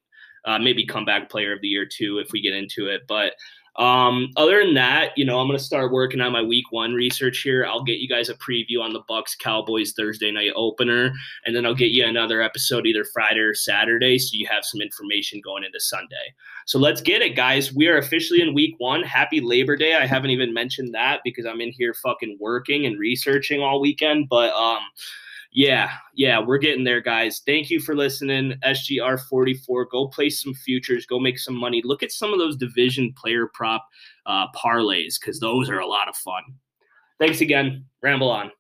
Uh, 0.43 0.57
maybe 0.57 0.83
comeback 0.83 1.29
player 1.29 1.53
of 1.53 1.61
the 1.61 1.67
year 1.67 1.85
too 1.85 2.17
if 2.17 2.31
we 2.31 2.41
get 2.41 2.55
into 2.55 2.87
it. 2.87 3.01
But 3.07 3.33
um, 3.77 4.31
other 4.35 4.63
than 4.63 4.73
that, 4.73 5.11
you 5.17 5.23
know, 5.23 5.39
I'm 5.39 5.47
to 5.57 5.63
start 5.63 5.93
working 5.93 6.19
on 6.19 6.33
my 6.33 6.41
week 6.41 6.71
one 6.71 6.93
research 6.93 7.41
here. 7.41 7.65
I'll 7.65 7.83
get 7.83 7.99
you 7.99 8.07
guys 8.07 8.29
a 8.29 8.35
preview 8.35 8.81
on 8.81 8.91
the 8.91 9.03
Bucks 9.07 9.35
Cowboys 9.35 9.93
Thursday 9.93 10.29
night 10.29 10.51
opener, 10.55 11.13
and 11.45 11.55
then 11.55 11.65
I'll 11.65 11.73
get 11.73 11.91
you 11.91 12.05
another 12.05 12.41
episode 12.41 12.85
either 12.85 13.05
Friday 13.05 13.39
or 13.39 13.53
Saturday, 13.53 14.17
so 14.17 14.31
you 14.33 14.45
have 14.47 14.65
some 14.65 14.81
information 14.81 15.39
going 15.41 15.63
into 15.63 15.79
Sunday. 15.79 16.33
So 16.65 16.79
let's 16.79 17.01
get 17.01 17.21
it, 17.21 17.35
guys. 17.35 17.73
We 17.73 17.87
are 17.87 17.97
officially 17.97 18.41
in 18.41 18.53
week 18.53 18.75
one. 18.77 19.03
Happy 19.03 19.39
Labor 19.39 19.77
Day. 19.77 19.95
I 19.95 20.05
haven't 20.05 20.31
even 20.31 20.53
mentioned 20.53 20.93
that 20.93 21.21
because 21.23 21.45
I'm 21.45 21.61
in 21.61 21.71
here 21.71 21.93
fucking 21.93 22.37
working 22.39 22.85
and 22.85 22.99
researching 22.99 23.61
all 23.61 23.79
weekend, 23.79 24.27
but 24.29 24.51
um 24.53 24.79
Yeah, 25.53 25.91
yeah, 26.15 26.39
we're 26.39 26.59
getting 26.59 26.85
there, 26.85 27.01
guys. 27.01 27.41
Thank 27.45 27.69
you 27.69 27.81
for 27.81 27.93
listening. 27.93 28.53
SGR 28.63 29.19
44. 29.19 29.85
Go 29.85 30.07
play 30.07 30.29
some 30.29 30.53
futures. 30.53 31.05
Go 31.05 31.19
make 31.19 31.37
some 31.37 31.55
money. 31.55 31.81
Look 31.83 32.03
at 32.03 32.11
some 32.13 32.31
of 32.31 32.39
those 32.39 32.55
division 32.55 33.13
player 33.17 33.49
prop 33.53 33.85
uh, 34.25 34.47
parlays 34.55 35.19
because 35.19 35.41
those 35.41 35.69
are 35.69 35.79
a 35.79 35.87
lot 35.87 36.07
of 36.07 36.15
fun. 36.15 36.43
Thanks 37.19 37.41
again. 37.41 37.85
Ramble 38.01 38.29
on. 38.29 38.51